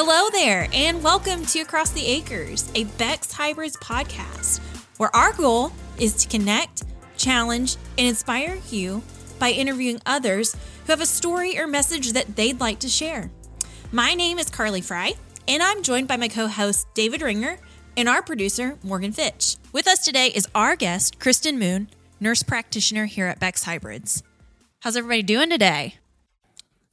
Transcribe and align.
Hello 0.00 0.30
there, 0.30 0.68
and 0.72 1.02
welcome 1.02 1.44
to 1.46 1.58
Across 1.58 1.90
the 1.90 2.06
Acres, 2.06 2.70
a 2.76 2.84
Beck's 2.84 3.32
Hybrids 3.32 3.76
podcast, 3.78 4.60
where 4.96 5.14
our 5.14 5.32
goal 5.32 5.72
is 5.98 6.14
to 6.18 6.28
connect, 6.28 6.84
challenge, 7.16 7.74
and 7.98 8.06
inspire 8.06 8.58
you 8.70 9.02
by 9.40 9.50
interviewing 9.50 10.00
others 10.06 10.54
who 10.54 10.92
have 10.92 11.00
a 11.00 11.04
story 11.04 11.58
or 11.58 11.66
message 11.66 12.12
that 12.12 12.36
they'd 12.36 12.60
like 12.60 12.78
to 12.78 12.88
share. 12.88 13.28
My 13.90 14.14
name 14.14 14.38
is 14.38 14.48
Carly 14.48 14.82
Fry, 14.82 15.14
and 15.48 15.64
I'm 15.64 15.82
joined 15.82 16.06
by 16.06 16.16
my 16.16 16.28
co 16.28 16.46
host, 16.46 16.86
David 16.94 17.20
Ringer, 17.20 17.58
and 17.96 18.08
our 18.08 18.22
producer, 18.22 18.78
Morgan 18.84 19.10
Fitch. 19.10 19.56
With 19.72 19.88
us 19.88 20.04
today 20.04 20.28
is 20.28 20.46
our 20.54 20.76
guest, 20.76 21.18
Kristen 21.18 21.58
Moon, 21.58 21.88
nurse 22.20 22.44
practitioner 22.44 23.06
here 23.06 23.26
at 23.26 23.40
Beck's 23.40 23.64
Hybrids. 23.64 24.22
How's 24.78 24.96
everybody 24.96 25.24
doing 25.24 25.50
today? 25.50 25.96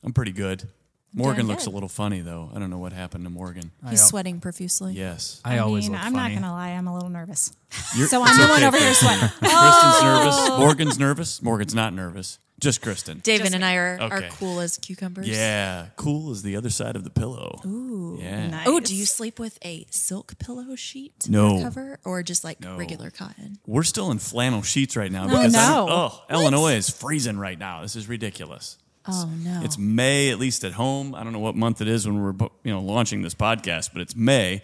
I'm 0.04 0.12
pretty 0.12 0.32
good. 0.32 0.70
Morgan 1.18 1.46
Doing 1.46 1.48
looks 1.48 1.64
good. 1.66 1.72
a 1.72 1.74
little 1.74 1.90
funny 1.90 2.20
though. 2.22 2.52
I 2.54 2.60
don't 2.60 2.70
know 2.70 2.78
what 2.78 2.92
happened 2.94 3.24
to 3.24 3.30
Morgan. 3.30 3.72
He's 3.90 4.02
al- 4.02 4.08
sweating 4.08 4.42
profusely. 4.42 4.94
Yes. 4.94 5.40
I, 5.46 5.60
always 5.60 5.86
mean, 5.86 5.94
look 5.94 6.06
I'm 6.06 6.14
funny. 6.14 6.36
not 6.36 6.42
gonna 6.42 6.54
lie, 6.54 6.70
I'm 6.72 6.88
a 6.88 6.94
little 6.94 7.10
nervous. 7.10 7.54
You're- 7.96 8.08
So 8.10 8.22
I'm 8.22 8.38
the 8.38 8.44
okay, 8.44 8.52
one 8.52 8.64
over 8.64 8.78
here 8.78 8.94
sweating. 8.94 9.30
Kristen's 9.40 10.04
nervous. 10.04 10.36
Oh. 10.38 10.58
Morgan's 10.60 11.00
nervous. 11.00 11.42
Morgan's 11.42 11.74
not 11.74 11.94
nervous. 11.94 12.38
Just 12.60 12.82
Kristen. 12.82 13.20
David 13.20 13.44
Just 13.44 13.56
and 13.56 13.66
I 13.66 13.76
are, 13.76 13.98
are 14.00 14.22
cool 14.32 14.62
as 14.62 14.78
cucumbers. 14.78 15.28
Yeah. 15.28 15.88
Cool 15.98 16.32
as 16.32 16.42
the 16.42 16.56
other 16.56 16.70
side 16.70 16.96
of 16.96 17.04
the 17.04 17.10
pillow. 17.10 17.60
Ooh. 17.66 18.18
Yeah. 18.22 18.48
Nice. 18.48 18.68
Oh, 18.68 18.80
do 18.80 18.96
you 18.96 19.06
sleep 19.06 19.40
with 19.40 19.58
a 19.64 19.86
silk 19.90 20.38
pillow 20.40 20.74
sheet 20.76 21.28
No. 21.30 21.62
cover 21.62 22.00
or 22.06 22.24
just 22.24 22.46
like 22.46 22.62
No. 22.62 22.78
regular 22.78 23.10
cotton? 23.10 23.58
We're 23.66 23.84
still 23.84 24.10
in 24.10 24.20
flannel 24.20 24.62
sheets 24.62 24.96
right 24.96 25.12
now 25.12 25.26
oh, 25.26 25.30
because 25.30 25.52
no. 25.54 25.60
I'm- 25.60 25.88
oh, 25.90 26.24
Illinois 26.30 26.76
is 26.76 26.90
freezing 26.90 27.38
right 27.38 27.60
now. 27.60 27.82
This 27.82 27.98
is 27.98 28.08
ridiculous. 28.08 28.78
Oh 29.08 29.30
no. 29.44 29.62
It's 29.64 29.78
May 29.78 30.32
at 30.32 30.40
least 30.40 30.64
at 30.64 30.74
home. 30.74 31.14
I 31.14 31.24
don't 31.24 31.34
know 31.34 31.40
what 31.40 31.56
month 31.56 31.82
it 31.82 31.88
is 31.88 32.08
when 32.08 32.22
we're 32.22 32.34
you 32.64 32.72
know 32.72 32.82
launching 32.82 33.22
this 33.22 33.36
podcast, 33.36 33.92
but 33.94 34.02
it's 34.02 34.16
May 34.16 34.62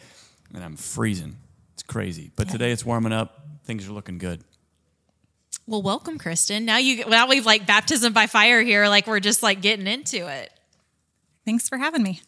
and 0.53 0.63
I'm 0.63 0.75
freezing. 0.75 1.37
It's 1.73 1.83
crazy. 1.83 2.31
But 2.35 2.49
today 2.49 2.71
it's 2.71 2.85
warming 2.85 3.13
up. 3.13 3.45
Things 3.65 3.87
are 3.87 3.91
looking 3.93 4.17
good. 4.17 4.43
well, 5.67 5.81
welcome, 5.81 6.17
Kristen. 6.17 6.65
Now 6.65 6.77
you 6.77 7.05
now 7.07 7.27
we've 7.27 7.45
like 7.45 7.65
baptism 7.67 8.13
by 8.13 8.27
fire 8.27 8.61
here. 8.61 8.87
Like 8.87 9.07
we're 9.07 9.19
just 9.19 9.43
like 9.43 9.61
getting 9.61 9.87
into 9.87 10.27
it. 10.27 10.51
Thanks 11.45 11.69
for 11.69 11.77
having 11.77 12.03
me. 12.03 12.21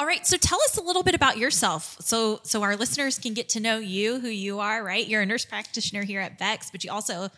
All 0.00 0.06
right, 0.06 0.24
so 0.24 0.36
tell 0.36 0.60
us 0.62 0.76
a 0.76 0.80
little 0.80 1.02
bit 1.02 1.16
about 1.16 1.38
yourself, 1.38 1.96
so 2.00 2.38
so 2.44 2.62
our 2.62 2.76
listeners 2.76 3.18
can 3.18 3.34
get 3.34 3.48
to 3.50 3.60
know 3.60 3.78
you, 3.78 4.20
who 4.20 4.28
you 4.28 4.60
are. 4.60 4.82
Right, 4.84 5.06
you're 5.06 5.22
a 5.22 5.26
nurse 5.26 5.44
practitioner 5.44 6.04
here 6.04 6.20
at 6.20 6.38
Beck's, 6.38 6.70
but 6.70 6.84
you 6.84 6.92
also 6.92 7.30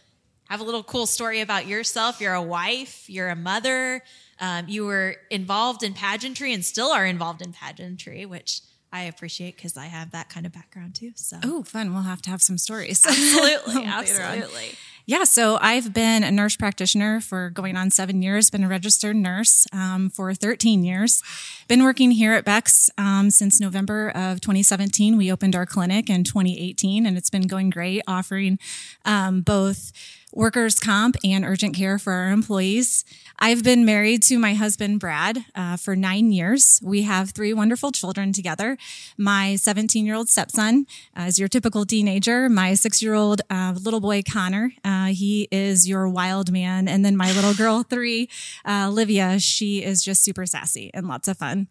have 0.50 0.60
a 0.60 0.64
little 0.64 0.82
cool 0.82 1.06
story 1.06 1.40
about 1.40 1.66
yourself. 1.66 2.20
You're 2.20 2.34
a 2.34 2.42
wife, 2.42 3.08
you're 3.08 3.28
a 3.28 3.36
mother. 3.36 4.02
Um, 4.40 4.68
you 4.68 4.84
were 4.84 5.16
involved 5.30 5.82
in 5.82 5.94
pageantry 5.94 6.52
and 6.52 6.64
still 6.64 6.88
are 6.88 7.06
involved 7.06 7.40
in 7.42 7.52
pageantry, 7.52 8.26
which 8.26 8.60
I 8.92 9.02
appreciate 9.04 9.54
because 9.56 9.76
I 9.76 9.86
have 9.86 10.10
that 10.10 10.28
kind 10.28 10.44
of 10.46 10.52
background 10.52 10.96
too. 10.96 11.12
So 11.14 11.38
Oh, 11.44 11.62
fun. 11.62 11.92
We'll 11.94 12.02
have 12.02 12.20
to 12.22 12.30
have 12.30 12.42
some 12.42 12.58
stories. 12.58 13.04
absolutely, 13.06 13.84
absolutely. 13.86 14.70
Yeah, 15.06 15.24
so 15.24 15.58
I've 15.60 15.92
been 15.92 16.22
a 16.22 16.30
nurse 16.30 16.56
practitioner 16.56 17.20
for 17.20 17.50
going 17.50 17.76
on 17.76 17.90
seven 17.90 18.22
years, 18.22 18.50
been 18.50 18.62
a 18.64 18.68
registered 18.68 19.16
nurse 19.16 19.66
um, 19.72 20.08
for 20.10 20.32
13 20.34 20.84
years. 20.84 21.22
Been 21.68 21.82
working 21.84 22.10
here 22.12 22.32
at 22.34 22.44
Beck's 22.44 22.90
um, 22.98 23.30
since 23.30 23.60
November 23.60 24.10
of 24.10 24.40
2017. 24.40 25.16
We 25.16 25.32
opened 25.32 25.56
our 25.56 25.66
clinic 25.66 26.10
in 26.10 26.22
2018, 26.24 27.06
and 27.06 27.16
it's 27.16 27.30
been 27.30 27.46
going 27.46 27.70
great, 27.70 28.02
offering 28.06 28.58
um, 29.04 29.40
both 29.40 29.92
workers' 30.33 30.78
comp 30.78 31.17
and 31.25 31.45
urgent 31.45 31.75
care 31.75 31.98
for 31.98 32.12
our 32.12 32.31
employees. 32.31 33.05
I've 33.39 33.62
been 33.64 33.84
married 33.84 34.23
to 34.25 34.39
my 34.39 34.55
husband, 34.55 35.00
Brad, 35.00 35.45
uh, 35.55 35.77
for 35.77 35.97
nine 35.97 36.31
years. 36.31 36.81
We 36.83 37.03
have 37.03 37.31
three 37.31 37.53
wonderful 37.55 37.91
children 37.91 38.33
together. 38.33 38.77
My 39.17 39.56
17 39.56 40.05
year 40.05 40.14
old 40.14 40.28
stepson 40.28 40.86
uh, 41.19 41.23
is 41.23 41.39
your 41.39 41.48
typical 41.48 41.85
teenager. 41.85 42.48
My 42.48 42.74
six 42.74 43.02
year 43.02 43.14
old 43.14 43.40
uh, 43.51 43.74
little 43.83 44.01
boy, 44.01 44.23
Connor, 44.23 44.73
uh, 44.85 45.07
he 45.07 45.48
is 45.51 45.89
your 45.89 46.08
wild 46.08 46.52
man. 46.52 46.86
And 46.86 47.05
then 47.05 47.17
my 47.17 47.33
little 47.33 47.55
girl, 47.55 47.83
three, 47.89 48.29
uh, 48.64 48.86
Olivia, 48.89 49.39
she 49.39 49.83
is 49.83 50.05
just 50.05 50.23
super 50.23 50.46
sassy 50.46 50.90
and 50.92 51.08
lots 51.08 51.29
of 51.29 51.39
fun. 51.39 51.69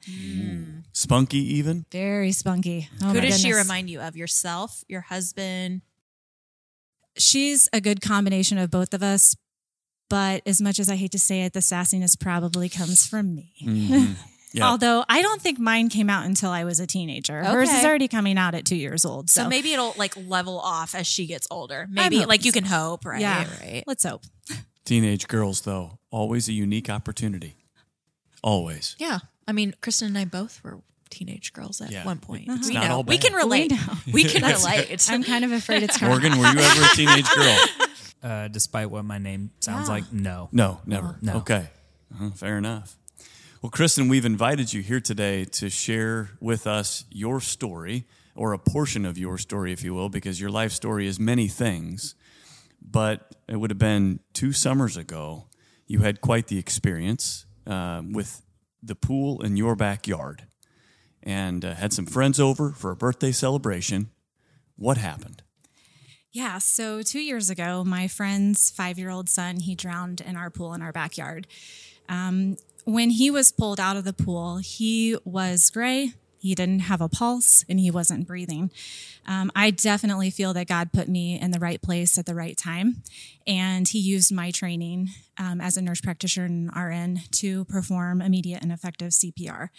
Spunky 0.93 1.37
even. 1.55 1.85
Very 1.91 2.31
spunky. 2.31 2.89
Oh 3.03 3.07
Who 3.09 3.13
my 3.15 3.21
does 3.21 3.39
she 3.39 3.53
remind 3.53 3.89
you 3.89 4.01
of? 4.01 4.15
Yourself, 4.15 4.83
your 4.87 5.01
husband? 5.01 5.81
She's 7.19 7.69
a 7.73 7.81
good 7.81 8.01
combination 8.01 8.57
of 8.57 8.71
both 8.71 8.93
of 8.93 9.03
us. 9.03 9.35
But 10.09 10.41
as 10.47 10.59
much 10.59 10.79
as 10.79 10.89
I 10.89 10.95
hate 10.95 11.11
to 11.11 11.19
say 11.19 11.43
it, 11.43 11.53
the 11.53 11.59
sassiness 11.59 12.19
probably 12.19 12.67
comes 12.67 13.05
from 13.05 13.35
me. 13.35 13.53
Mm-hmm. 13.63 14.13
Yeah. 14.51 14.67
Although 14.67 15.05
I 15.07 15.21
don't 15.21 15.39
think 15.39 15.59
mine 15.59 15.89
came 15.89 16.09
out 16.09 16.25
until 16.25 16.49
I 16.49 16.63
was 16.63 16.79
a 16.79 16.87
teenager. 16.87 17.43
Hers 17.43 17.69
is 17.69 17.85
already 17.85 18.07
coming 18.07 18.35
out 18.35 18.55
at 18.55 18.65
two 18.65 18.75
years 18.75 19.05
old. 19.05 19.29
So, 19.29 19.43
So 19.43 19.47
maybe 19.47 19.73
it'll 19.73 19.93
like 19.95 20.15
level 20.17 20.59
off 20.59 20.95
as 20.95 21.05
she 21.05 21.27
gets 21.27 21.47
older. 21.51 21.85
Maybe 21.87 22.25
like 22.25 22.45
you 22.45 22.51
can 22.51 22.65
hope, 22.65 23.05
right? 23.05 23.21
yeah, 23.21 23.45
Right. 23.61 23.83
Let's 23.85 24.03
hope. 24.03 24.23
Teenage 24.85 25.27
girls, 25.27 25.61
though, 25.61 25.99
always 26.09 26.49
a 26.49 26.53
unique 26.53 26.89
opportunity. 26.89 27.57
Always. 28.41 28.95
Yeah. 28.97 29.19
I 29.47 29.51
mean, 29.51 29.75
Kristen 29.81 30.07
and 30.07 30.17
I 30.17 30.25
both 30.25 30.63
were 30.63 30.79
teenage 31.09 31.53
girls 31.53 31.81
at 31.81 31.91
Yeah. 31.91 32.05
one 32.05 32.19
point. 32.19 32.45
It's 32.47 32.67
we 32.67 32.73
not 32.75 32.87
know. 32.87 32.95
all 32.97 33.03
We 33.03 33.17
can 33.17 33.33
relate. 33.33 33.71
We. 34.05 34.13
We 34.13 34.23
can 34.25 34.41
relate. 34.43 35.05
I'm 35.09 35.23
kind 35.23 35.43
of 35.45 35.51
afraid 35.51 35.83
it's 35.83 35.97
coming. 35.97 36.11
Morgan, 36.19 36.39
were 36.39 36.47
you 36.47 36.59
ever 36.59 36.83
a 36.83 36.95
teenage 36.95 37.29
girl? 37.33 37.57
uh, 38.23 38.47
despite 38.49 38.89
what 38.89 39.05
my 39.05 39.17
name 39.17 39.51
sounds 39.59 39.87
Yeah. 39.87 39.93
like, 39.95 40.13
no. 40.13 40.49
No, 40.51 40.81
never. 40.85 41.17
No. 41.21 41.37
Okay. 41.37 41.69
Uh, 42.19 42.29
fair 42.31 42.57
enough. 42.57 42.97
Well, 43.61 43.69
Kristen, 43.69 44.07
we've 44.07 44.25
invited 44.25 44.71
you 44.73 44.81
here 44.81 45.01
today 45.01 45.43
to 45.45 45.69
share 45.69 46.31
with 46.39 46.65
us 46.65 47.03
your 47.11 47.41
story, 47.41 48.05
or 48.35 48.53
a 48.53 48.57
portion 48.59 49.05
of 49.05 49.17
your 49.17 49.37
story, 49.37 49.73
if 49.73 49.83
you 49.83 49.93
will, 49.93 50.07
because 50.09 50.39
your 50.39 50.49
life 50.49 50.71
story 50.71 51.07
is 51.07 51.19
many 51.19 51.47
things. 51.49 52.15
But 52.81 53.35
it 53.49 53.57
would 53.57 53.69
have 53.69 53.77
been 53.77 54.21
two 54.33 54.53
summers 54.53 54.95
ago, 54.95 55.47
you 55.87 55.99
had 55.99 56.21
quite 56.21 56.47
the 56.47 56.57
experience 56.57 57.45
um, 57.67 58.13
with 58.13 58.41
the 58.81 58.95
pool 58.95 59.41
in 59.41 59.57
your 59.57 59.75
backyard 59.75 60.45
and 61.29 61.63
uh, 61.63 61.75
had 61.75 61.93
some 61.93 62.07
friends 62.07 62.39
over 62.39 62.71
for 62.71 62.89
a 62.89 62.95
birthday 62.95 63.31
celebration. 63.31 64.09
What 64.75 64.97
happened? 64.97 65.43
Yeah. 66.31 66.57
So 66.57 67.03
two 67.03 67.19
years 67.19 67.51
ago, 67.51 67.83
my 67.83 68.07
friend's 68.07 68.71
five 68.71 68.97
year 68.97 69.11
old 69.11 69.29
son, 69.29 69.59
he 69.59 69.75
drowned 69.75 70.21
in 70.21 70.35
our 70.35 70.49
pool 70.49 70.73
in 70.73 70.81
our 70.81 70.91
backyard. 70.91 71.45
Um, 72.07 72.57
when 72.85 73.11
he 73.11 73.29
was 73.29 73.51
pulled 73.51 73.79
out 73.79 73.95
of 73.95 74.05
the 74.05 74.13
pool, 74.13 74.57
he 74.57 75.15
was 75.23 75.69
gray. 75.69 76.13
He 76.39 76.55
didn't 76.55 76.79
have 76.79 77.01
a 77.01 77.09
pulse 77.09 77.63
and 77.69 77.79
he 77.79 77.91
wasn't 77.91 78.25
breathing. 78.25 78.71
Um, 79.27 79.51
I 79.55 79.69
definitely 79.69 80.31
feel 80.31 80.53
that 80.53 80.67
God 80.67 80.91
put 80.91 81.07
me 81.07 81.39
in 81.39 81.51
the 81.51 81.59
right 81.59 81.81
place 81.81 82.17
at 82.17 82.25
the 82.25 82.33
right 82.33 82.57
time. 82.57 83.03
And 83.45 83.87
he 83.87 83.99
used 83.99 84.31
my 84.33 84.49
training 84.49 85.09
um, 85.37 85.61
as 85.61 85.77
a 85.77 85.81
nurse 85.81 86.01
practitioner 86.01 86.45
and 86.45 86.75
RN 86.75 87.21
to 87.31 87.65
perform 87.65 88.21
immediate 88.21 88.63
and 88.63 88.71
effective 88.71 89.09
CPR 89.09 89.69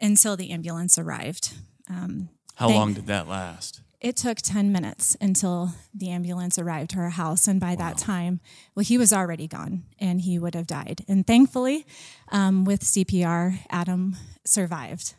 until 0.00 0.36
the 0.36 0.50
ambulance 0.50 0.98
arrived. 0.98 1.52
Um, 1.88 2.28
How 2.56 2.66
Thank- 2.68 2.78
long 2.78 2.94
did 2.94 3.06
that 3.06 3.28
last? 3.28 3.80
it 4.00 4.16
took 4.16 4.38
10 4.38 4.72
minutes 4.72 5.14
until 5.20 5.74
the 5.94 6.08
ambulance 6.08 6.58
arrived 6.58 6.90
to 6.92 6.98
our 6.98 7.10
house. 7.10 7.46
And 7.46 7.60
by 7.60 7.76
that 7.76 7.98
time, 7.98 8.40
well, 8.74 8.82
he 8.84 8.96
was 8.96 9.12
already 9.12 9.46
gone 9.46 9.84
and 9.98 10.22
he 10.22 10.38
would 10.38 10.54
have 10.54 10.66
died. 10.66 11.04
And 11.06 11.26
thankfully, 11.26 11.84
um, 12.32 12.64
with 12.64 12.80
CPR, 12.82 13.58
Adam 13.68 14.16
survived. 14.44 15.14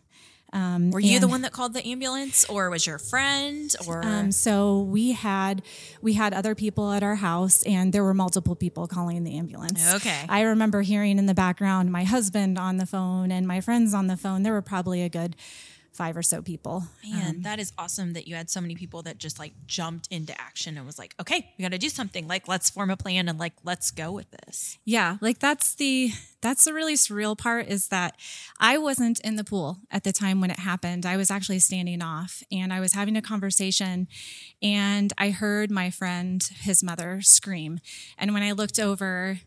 Um, 0.53 0.91
Were 0.91 0.99
you 0.99 1.19
the 1.19 1.29
one 1.29 1.43
that 1.43 1.53
called 1.53 1.73
the 1.73 1.85
ambulance, 1.87 2.43
or 2.45 2.69
was 2.69 2.85
your 2.85 2.97
friend, 2.97 3.73
or 3.87 4.05
Um, 4.05 4.31
so 4.33 4.81
we 4.81 5.13
had 5.13 5.61
we 6.01 6.13
had 6.13 6.33
other 6.33 6.55
people 6.55 6.91
at 6.91 7.03
our 7.03 7.15
house, 7.15 7.63
and 7.63 7.93
there 7.93 8.03
were 8.03 8.13
multiple 8.13 8.55
people 8.55 8.85
calling 8.87 9.23
the 9.23 9.37
ambulance. 9.37 9.93
Okay. 9.95 10.25
I 10.27 10.41
remember 10.41 10.81
hearing 10.81 11.17
in 11.17 11.25
the 11.25 11.33
background 11.33 11.91
my 11.91 12.03
husband 12.03 12.57
on 12.59 12.77
the 12.77 12.85
phone 12.85 13.31
and 13.31 13.47
my 13.47 13.61
friends 13.61 13.93
on 13.93 14.07
the 14.07 14.17
phone. 14.17 14.43
There 14.43 14.53
were 14.53 14.61
probably 14.61 15.01
a 15.03 15.09
good 15.09 15.35
five 15.91 16.15
or 16.15 16.23
so 16.23 16.41
people. 16.41 16.85
Man, 17.03 17.35
um, 17.35 17.41
that 17.43 17.59
is 17.59 17.73
awesome 17.77 18.13
that 18.13 18.27
you 18.27 18.35
had 18.35 18.49
so 18.49 18.61
many 18.61 18.75
people 18.75 19.01
that 19.03 19.17
just 19.17 19.39
like 19.39 19.53
jumped 19.67 20.07
into 20.09 20.39
action 20.39 20.77
and 20.77 20.85
was 20.85 20.97
like, 20.97 21.15
okay, 21.19 21.51
we 21.57 21.63
got 21.63 21.71
to 21.71 21.77
do 21.77 21.89
something. 21.89 22.27
Like, 22.27 22.47
let's 22.47 22.69
form 22.69 22.89
a 22.89 22.97
plan 22.97 23.27
and 23.27 23.37
like, 23.37 23.53
let's 23.63 23.91
go 23.91 24.11
with 24.11 24.27
this. 24.31 24.77
Yeah, 24.85 25.17
like 25.21 25.39
that's 25.39 25.75
the 25.75 26.11
that's 26.41 26.63
the 26.63 26.73
really 26.73 26.95
surreal 26.95 27.37
part 27.37 27.67
is 27.67 27.89
that 27.89 28.15
I 28.59 28.77
wasn't 28.77 29.19
in 29.19 29.35
the 29.35 29.43
pool 29.43 29.79
at 29.91 30.03
the 30.03 30.11
time 30.11 30.41
when 30.41 30.49
it 30.49 30.59
happened. 30.59 31.05
I 31.05 31.17
was 31.17 31.29
actually 31.29 31.59
standing 31.59 32.01
off 32.01 32.41
and 32.51 32.73
I 32.73 32.79
was 32.79 32.93
having 32.93 33.15
a 33.15 33.21
conversation 33.21 34.07
and 34.61 35.13
I 35.17 35.29
heard 35.29 35.69
my 35.69 35.89
friend 35.89 36.43
his 36.61 36.81
mother 36.81 37.21
scream. 37.21 37.79
And 38.17 38.33
when 38.33 38.43
I 38.43 38.53
looked 38.53 38.79
over 38.79 39.39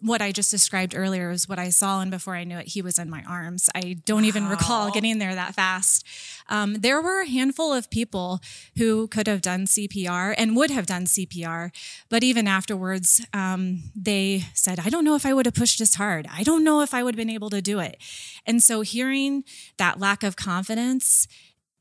what 0.00 0.20
I 0.20 0.32
just 0.32 0.50
described 0.50 0.94
earlier 0.96 1.28
was 1.28 1.48
what 1.48 1.60
I 1.60 1.68
saw, 1.68 2.00
and 2.00 2.10
before 2.10 2.34
I 2.34 2.44
knew 2.44 2.58
it, 2.58 2.68
he 2.68 2.82
was 2.82 2.98
in 2.98 3.08
my 3.08 3.22
arms. 3.28 3.70
I 3.74 3.98
don't 4.04 4.24
even 4.24 4.48
recall 4.48 4.90
getting 4.90 5.18
there 5.18 5.34
that 5.34 5.54
fast. 5.54 6.04
Um, 6.48 6.74
there 6.74 7.00
were 7.00 7.20
a 7.20 7.28
handful 7.28 7.72
of 7.72 7.88
people 7.88 8.40
who 8.76 9.06
could 9.06 9.28
have 9.28 9.40
done 9.40 9.66
CPR 9.66 10.34
and 10.36 10.56
would 10.56 10.70
have 10.70 10.86
done 10.86 11.04
CPR, 11.04 11.70
but 12.08 12.24
even 12.24 12.48
afterwards, 12.48 13.24
um, 13.32 13.84
they 13.94 14.44
said, 14.54 14.80
I 14.80 14.88
don't 14.88 15.04
know 15.04 15.14
if 15.14 15.24
I 15.24 15.32
would 15.32 15.46
have 15.46 15.54
pushed 15.54 15.80
as 15.80 15.94
hard. 15.94 16.26
I 16.32 16.42
don't 16.42 16.64
know 16.64 16.80
if 16.80 16.92
I 16.92 17.02
would 17.04 17.14
have 17.14 17.24
been 17.24 17.30
able 17.30 17.50
to 17.50 17.62
do 17.62 17.78
it. 17.78 17.96
And 18.44 18.62
so 18.62 18.80
hearing 18.80 19.44
that 19.78 20.00
lack 20.00 20.22
of 20.24 20.34
confidence 20.36 21.28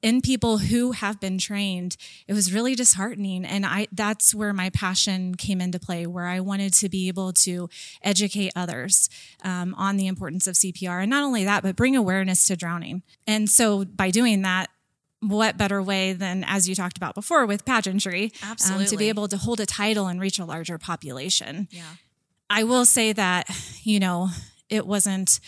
in 0.01 0.21
people 0.21 0.57
who 0.59 0.92
have 0.94 1.19
been 1.19 1.38
trained 1.38 1.95
it 2.27 2.33
was 2.33 2.51
really 2.53 2.74
disheartening 2.75 3.45
and 3.45 3.65
i 3.65 3.88
that's 3.92 4.33
where 4.33 4.53
my 4.53 4.69
passion 4.71 5.36
came 5.36 5.62
into 5.62 5.80
play 5.80 6.06
where 6.07 6.25
i 6.27 6.39
wanted 6.39 6.74
to 6.74 6.89
be 6.89 7.07
able 7.07 7.31
to 7.31 7.69
educate 8.01 8.51
others 8.56 9.09
um, 9.44 9.74
on 9.77 9.98
the 9.98 10.07
importance 10.07 10.48
of 10.48 10.56
cpr 10.56 11.01
and 11.01 11.09
not 11.09 11.24
only 11.24 11.44
that 11.44 11.62
but 11.63 11.75
bring 11.75 11.95
awareness 11.95 12.45
to 12.48 12.56
drowning 12.56 13.03
and 13.27 13.50
so 13.50 13.86
by 13.86 14.09
doing 14.09 14.42
that 14.42 14.69
what 15.24 15.56
better 15.56 15.83
way 15.83 16.13
than 16.13 16.44
as 16.48 16.68
you 16.68 16.74
talked 16.74 16.98
about 16.98 17.13
before 17.13 17.45
with 17.45 17.63
pageantry 17.63 18.31
Absolutely. 18.42 18.86
um, 18.86 18.89
to 18.89 18.98
be 18.98 19.07
able 19.09 19.27
to 19.27 19.38
hold 19.38 19.59
a 19.59 19.68
title 19.68 20.07
and 20.07 20.19
reach 20.19 20.39
a 20.39 20.45
larger 20.45 20.80
population 20.80 21.68
Yeah. 21.69 21.83
i 22.50 22.63
will 22.63 22.86
say 22.86 23.13
that 23.13 23.48
you 23.83 24.00
know 24.00 24.30
it 24.68 24.88
wasn't 24.88 25.39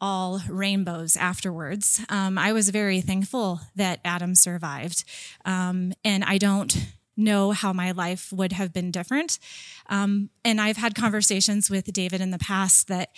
all 0.00 0.40
rainbows 0.48 1.16
afterwards. 1.16 2.00
Um, 2.08 2.38
I 2.38 2.52
was 2.52 2.70
very 2.70 3.00
thankful 3.00 3.60
that 3.76 4.00
Adam 4.04 4.34
survived. 4.34 5.04
Um, 5.44 5.92
and 6.04 6.24
I 6.24 6.38
don't 6.38 6.74
know 7.16 7.50
how 7.52 7.72
my 7.72 7.92
life 7.92 8.32
would 8.32 8.52
have 8.52 8.72
been 8.72 8.90
different. 8.90 9.38
Um, 9.88 10.30
and 10.44 10.60
I've 10.60 10.76
had 10.76 10.94
conversations 10.94 11.70
with 11.70 11.92
David 11.92 12.20
in 12.20 12.30
the 12.30 12.38
past 12.38 12.88
that, 12.88 13.10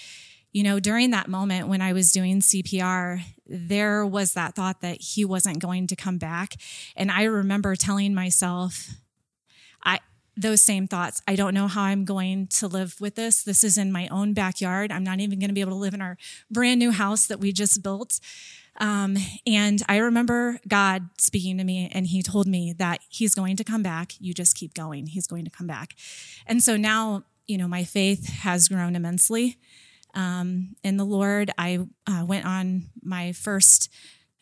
you 0.50 0.62
know, 0.62 0.80
during 0.80 1.10
that 1.12 1.28
moment 1.28 1.68
when 1.68 1.80
I 1.80 1.92
was 1.92 2.12
doing 2.12 2.40
CPR, 2.40 3.22
there 3.46 4.04
was 4.04 4.34
that 4.34 4.54
thought 4.54 4.80
that 4.80 5.00
he 5.00 5.24
wasn't 5.24 5.60
going 5.60 5.86
to 5.86 5.96
come 5.96 6.18
back. 6.18 6.54
And 6.96 7.10
I 7.10 7.24
remember 7.24 7.76
telling 7.76 8.14
myself, 8.14 8.90
those 10.36 10.62
same 10.62 10.86
thoughts. 10.86 11.22
I 11.28 11.36
don't 11.36 11.54
know 11.54 11.68
how 11.68 11.82
I'm 11.82 12.04
going 12.04 12.46
to 12.48 12.66
live 12.66 13.00
with 13.00 13.16
this. 13.16 13.42
This 13.42 13.62
is 13.62 13.76
in 13.76 13.92
my 13.92 14.08
own 14.08 14.32
backyard. 14.32 14.90
I'm 14.90 15.04
not 15.04 15.20
even 15.20 15.38
going 15.38 15.48
to 15.48 15.54
be 15.54 15.60
able 15.60 15.72
to 15.72 15.78
live 15.78 15.94
in 15.94 16.00
our 16.00 16.16
brand 16.50 16.78
new 16.78 16.90
house 16.90 17.26
that 17.26 17.40
we 17.40 17.52
just 17.52 17.82
built. 17.82 18.18
Um, 18.78 19.18
and 19.46 19.82
I 19.88 19.98
remember 19.98 20.58
God 20.66 21.10
speaking 21.18 21.58
to 21.58 21.64
me, 21.64 21.90
and 21.92 22.06
He 22.06 22.22
told 22.22 22.46
me 22.46 22.72
that 22.78 23.00
He's 23.08 23.34
going 23.34 23.56
to 23.56 23.64
come 23.64 23.82
back. 23.82 24.12
You 24.18 24.32
just 24.32 24.56
keep 24.56 24.72
going. 24.72 25.06
He's 25.08 25.26
going 25.26 25.44
to 25.44 25.50
come 25.50 25.66
back. 25.66 25.94
And 26.46 26.62
so 26.62 26.76
now, 26.76 27.24
you 27.46 27.58
know, 27.58 27.68
my 27.68 27.84
faith 27.84 28.28
has 28.28 28.68
grown 28.68 28.96
immensely 28.96 29.58
um, 30.14 30.76
in 30.82 30.96
the 30.96 31.04
Lord. 31.04 31.50
I 31.58 31.86
uh, 32.06 32.24
went 32.24 32.46
on 32.46 32.84
my 33.02 33.32
first 33.32 33.92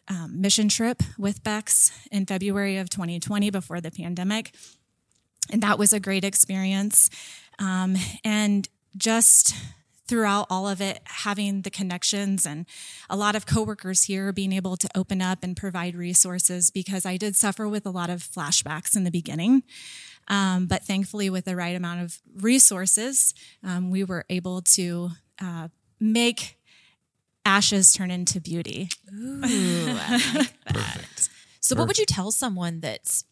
um, 0.07 0.41
mission 0.41 0.69
trip 0.69 1.03
with 1.19 1.43
Beck's 1.43 1.93
in 2.11 2.27
February 2.27 2.77
of 2.79 2.91
2020 2.91 3.51
before 3.51 3.81
the 3.81 3.91
pandemic 3.91 4.53
and 5.53 5.63
that 5.63 5.79
was 5.79 5.93
a 5.93 6.01
great 6.01 6.25
experience. 6.25 7.11
Um, 7.59 7.97
and 8.25 8.69
just 8.97 9.55
throughout 10.07 10.47
all 10.51 10.69
of 10.69 10.81
it, 10.81 11.01
having 11.05 11.63
the 11.63 11.71
connections 11.71 12.45
and 12.45 12.67
a 13.09 13.17
lot 13.17 13.37
of 13.37 13.47
coworkers 13.47 14.05
here 14.05 14.33
being 14.33 14.53
able 14.53 14.77
to 14.77 14.89
open 14.97 15.23
up 15.23 15.45
and 15.45 15.57
provide 15.57 15.95
resources 15.95 16.71
because 16.71 17.07
I 17.07 17.17
did 17.17 17.37
suffer 17.37 17.69
with 17.69 17.87
a 17.87 17.91
lot 17.91 18.11
of 18.11 18.21
flashbacks 18.21 18.97
in 18.97 19.05
the 19.05 19.11
beginning. 19.13 19.63
Um, 20.27 20.67
but 20.67 20.83
thankfully, 20.83 21.31
with 21.31 21.45
the 21.45 21.55
right 21.55 21.77
amount 21.77 22.03
of 22.03 22.19
resources, 22.37 23.35
um, 23.63 23.91
we 23.91 24.03
were 24.03 24.25
able 24.29 24.63
to 24.63 25.11
uh, 25.41 25.69
make 26.01 26.59
ashes 27.45 27.93
turn 27.93 28.11
into 28.11 28.41
beauty. 28.41 28.89
Ooh, 29.13 29.41
I 29.45 30.33
like 30.35 30.65
that. 30.73 31.29
So, 31.61 31.77
what 31.77 31.87
would 31.87 31.99
you 31.99 32.07
tell 32.07 32.33
someone 32.33 32.81
that's 32.81 33.25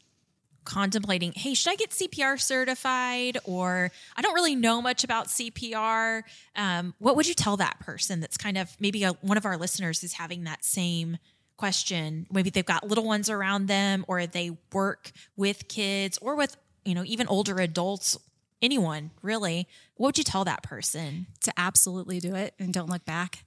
contemplating, 0.69 1.33
hey, 1.33 1.55
should 1.55 1.71
I 1.71 1.77
get 1.77 1.91
CPR 1.91 2.39
certified? 2.39 3.39
Or 3.45 3.91
I 4.17 4.23
don't 4.23 4.35
really 4.35 4.55
know 4.55 4.83
much 4.83 5.03
about 5.03 5.29
CPR. 5.29 6.23
Um, 6.55 6.95
what 6.99 7.17
would 7.17 7.27
you 7.27 7.35
tell 7.35 7.57
that 7.57 7.81
person 7.81 8.21
that's 8.21 8.37
kind 8.37 8.59
of 8.59 8.77
maybe 8.79 9.03
a, 9.03 9.13
one 9.23 9.39
of 9.39 9.47
our 9.47 9.57
listeners 9.57 10.05
is 10.05 10.13
having 10.13 10.45
that 10.45 10.65
same 10.65 11.19
question? 11.57 12.27
Maybe 12.31 12.51
they've 12.51 12.65
got 12.65 12.87
little 12.87 13.05
ones 13.05 13.31
around 13.31 13.67
them, 13.67 14.05
or 14.07 14.27
they 14.27 14.57
work 14.73 15.11
with 15.37 15.69
kids, 15.69 16.19
or 16.19 16.37
with, 16.37 16.57
you 16.85 16.95
know, 16.95 17.03
even 17.05 17.27
older 17.27 17.59
adults, 17.59 18.19
anyone 18.61 19.11
really. 19.23 19.67
What 19.97 20.09
would 20.09 20.19
you 20.19 20.25
tell 20.25 20.45
that 20.45 20.63
person? 20.63 21.27
to 21.49 21.53
absolutely 21.59 22.21
do 22.21 22.35
it 22.35 22.53
and 22.59 22.75
don't 22.75 22.91
look 22.91 23.07
back. 23.07 23.45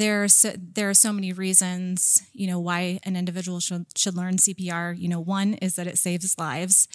There 0.00 0.24
are 0.24 0.28
so, 0.28 0.54
there 0.56 0.88
are 0.88 0.94
so 0.94 1.12
many 1.12 1.30
reasons, 1.30 2.22
you 2.32 2.46
know, 2.46 2.58
why 2.58 3.00
an 3.04 3.16
individual 3.16 3.60
should 3.60 3.84
should 3.94 4.16
learn 4.16 4.36
CPR. 4.36 4.98
You 4.98 5.08
know, 5.08 5.20
one 5.20 5.54
is 5.54 5.74
that 5.76 5.86
it 5.86 5.98
saves 5.98 6.38
lives. 6.38 6.88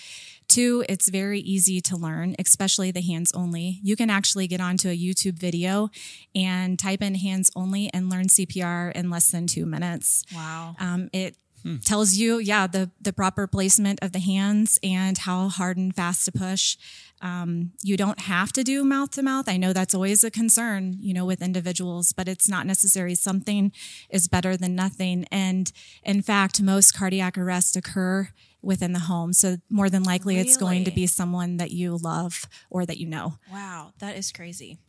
Two, 0.47 0.83
it's 0.89 1.07
very 1.09 1.39
easy 1.39 1.81
to 1.81 1.95
learn, 1.95 2.35
especially 2.39 2.89
the 2.89 3.01
hands 3.01 3.31
only. 3.33 3.79
You 3.83 3.95
can 3.95 4.09
actually 4.09 4.47
get 4.47 4.59
onto 4.59 4.89
a 4.89 4.97
YouTube 4.97 5.37
video 5.37 5.89
and 6.33 6.79
type 6.79 7.03
in 7.03 7.13
hands 7.13 7.51
only 7.55 7.91
and 7.93 8.09
learn 8.09 8.25
CPR 8.25 8.91
in 8.93 9.11
less 9.11 9.29
than 9.29 9.45
two 9.45 9.67
minutes. 9.67 10.23
Wow. 10.33 10.75
Um, 10.79 11.09
it 11.13 11.37
tells 11.83 12.15
you, 12.15 12.37
yeah, 12.39 12.67
the 12.67 12.91
the 13.01 13.13
proper 13.13 13.47
placement 13.47 13.99
of 14.01 14.11
the 14.11 14.19
hands 14.19 14.79
and 14.83 15.17
how 15.17 15.49
hard 15.49 15.77
and 15.77 15.95
fast 15.95 16.25
to 16.25 16.31
push. 16.31 16.77
Um, 17.21 17.71
you 17.81 17.97
don't 17.97 18.19
have 18.19 18.51
to 18.53 18.63
do 18.63 18.83
mouth 18.83 19.11
to 19.11 19.23
mouth. 19.23 19.47
I 19.47 19.57
know 19.57 19.73
that's 19.73 19.95
always 19.95 20.23
a 20.23 20.29
concern, 20.29 20.95
you 20.99 21.13
know, 21.13 21.25
with 21.25 21.41
individuals, 21.41 22.13
but 22.13 22.27
it's 22.27 22.47
not 22.47 22.67
necessary. 22.67 23.15
Something 23.15 23.71
is 24.09 24.27
better 24.27 24.55
than 24.57 24.75
nothing. 24.75 25.25
And 25.31 25.71
in 26.03 26.21
fact, 26.21 26.61
most 26.61 26.93
cardiac 26.93 27.37
arrests 27.37 27.75
occur 27.75 28.29
within 28.61 28.93
the 28.93 28.99
home. 28.99 29.31
So 29.31 29.57
more 29.69 29.89
than 29.89 30.03
likely, 30.03 30.37
it's 30.37 30.57
going 30.57 30.83
to 30.85 30.91
be 30.91 31.07
someone 31.07 31.57
that 31.57 31.71
you 31.71 31.97
love 31.97 32.47
or 32.69 32.85
that 32.85 32.97
you 32.97 33.07
know. 33.07 33.35
Wow, 33.51 33.93
that 33.99 34.17
is 34.17 34.31
crazy. 34.31 34.79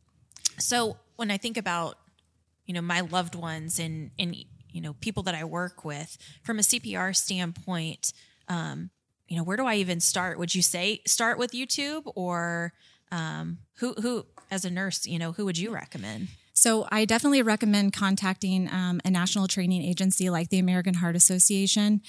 So 0.59 0.97
when 1.17 1.31
I 1.31 1.37
think 1.37 1.57
about, 1.57 1.99
you 2.67 2.75
know, 2.75 2.81
my 2.83 3.01
loved 3.01 3.35
ones 3.35 3.79
and 3.79 4.11
and 4.19 4.35
you 4.77 4.83
know 4.83 4.93
people 5.01 5.23
that 5.25 5.35
I 5.35 5.45
work 5.45 5.85
with 5.85 6.19
from 6.43 6.59
a 6.59 6.63
CPR 6.63 7.17
standpoint, 7.17 8.13
um, 8.47 8.91
you 9.27 9.37
know, 9.37 9.43
where 9.43 9.57
do 9.57 9.65
I 9.67 9.77
even 9.77 10.01
start? 10.01 10.39
Would 10.39 10.55
you 10.55 10.63
say 10.63 11.01
start 11.07 11.39
with 11.39 11.53
YouTube 11.53 12.13
or 12.15 12.75
um, 13.11 13.59
who 13.79 13.95
who 13.95 14.27
as 14.51 14.65
a 14.67 14.71
nurse, 14.71 15.07
you 15.07 15.19
know, 15.19 15.33
who 15.33 15.47
would 15.47 15.59
you 15.59 15.73
recommend? 15.73 16.29
So 16.57 16.89
I 16.91 17.05
definitely 17.05 17.43
recommend 17.43 17.93
contacting 17.93 18.67
um, 18.73 18.99
a 19.05 19.11
national 19.11 19.47
training 19.47 19.83
agency 19.83 20.31
like 20.31 20.49
the 20.49 20.59
American 20.59 20.95
Heart 20.95 21.15
Association. 21.15 22.01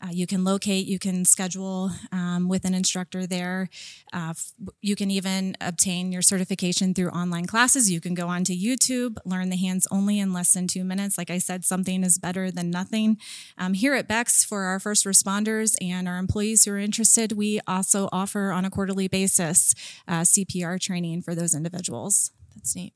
Uh, 0.00 0.10
you 0.12 0.28
can 0.28 0.44
locate, 0.44 0.86
you 0.86 1.00
can 1.00 1.24
schedule 1.24 1.90
um, 2.12 2.48
with 2.48 2.64
an 2.64 2.72
instructor 2.72 3.26
there. 3.26 3.68
Uh, 4.12 4.30
f- 4.30 4.52
you 4.80 4.94
can 4.94 5.10
even 5.10 5.56
obtain 5.60 6.12
your 6.12 6.22
certification 6.22 6.94
through 6.94 7.08
online 7.08 7.46
classes. 7.46 7.90
You 7.90 8.00
can 8.00 8.14
go 8.14 8.28
onto 8.28 8.52
YouTube, 8.52 9.16
learn 9.24 9.50
the 9.50 9.56
hands 9.56 9.88
only 9.90 10.20
in 10.20 10.32
less 10.32 10.52
than 10.52 10.68
two 10.68 10.84
minutes. 10.84 11.18
Like 11.18 11.30
I 11.30 11.38
said, 11.38 11.64
something 11.64 12.04
is 12.04 12.16
better 12.16 12.52
than 12.52 12.70
nothing. 12.70 13.18
Um, 13.58 13.74
here 13.74 13.94
at 13.94 14.06
Beck's, 14.06 14.44
for 14.44 14.62
our 14.66 14.78
first 14.78 15.04
responders 15.04 15.74
and 15.80 16.06
our 16.06 16.18
employees 16.18 16.64
who 16.64 16.70
are 16.70 16.78
interested, 16.78 17.32
we 17.32 17.58
also 17.66 18.08
offer 18.12 18.52
on 18.52 18.64
a 18.64 18.70
quarterly 18.70 19.08
basis 19.08 19.74
uh, 20.06 20.20
CPR 20.20 20.80
training 20.80 21.22
for 21.22 21.34
those 21.34 21.56
individuals. 21.56 22.30
That's 22.54 22.76
neat. 22.76 22.92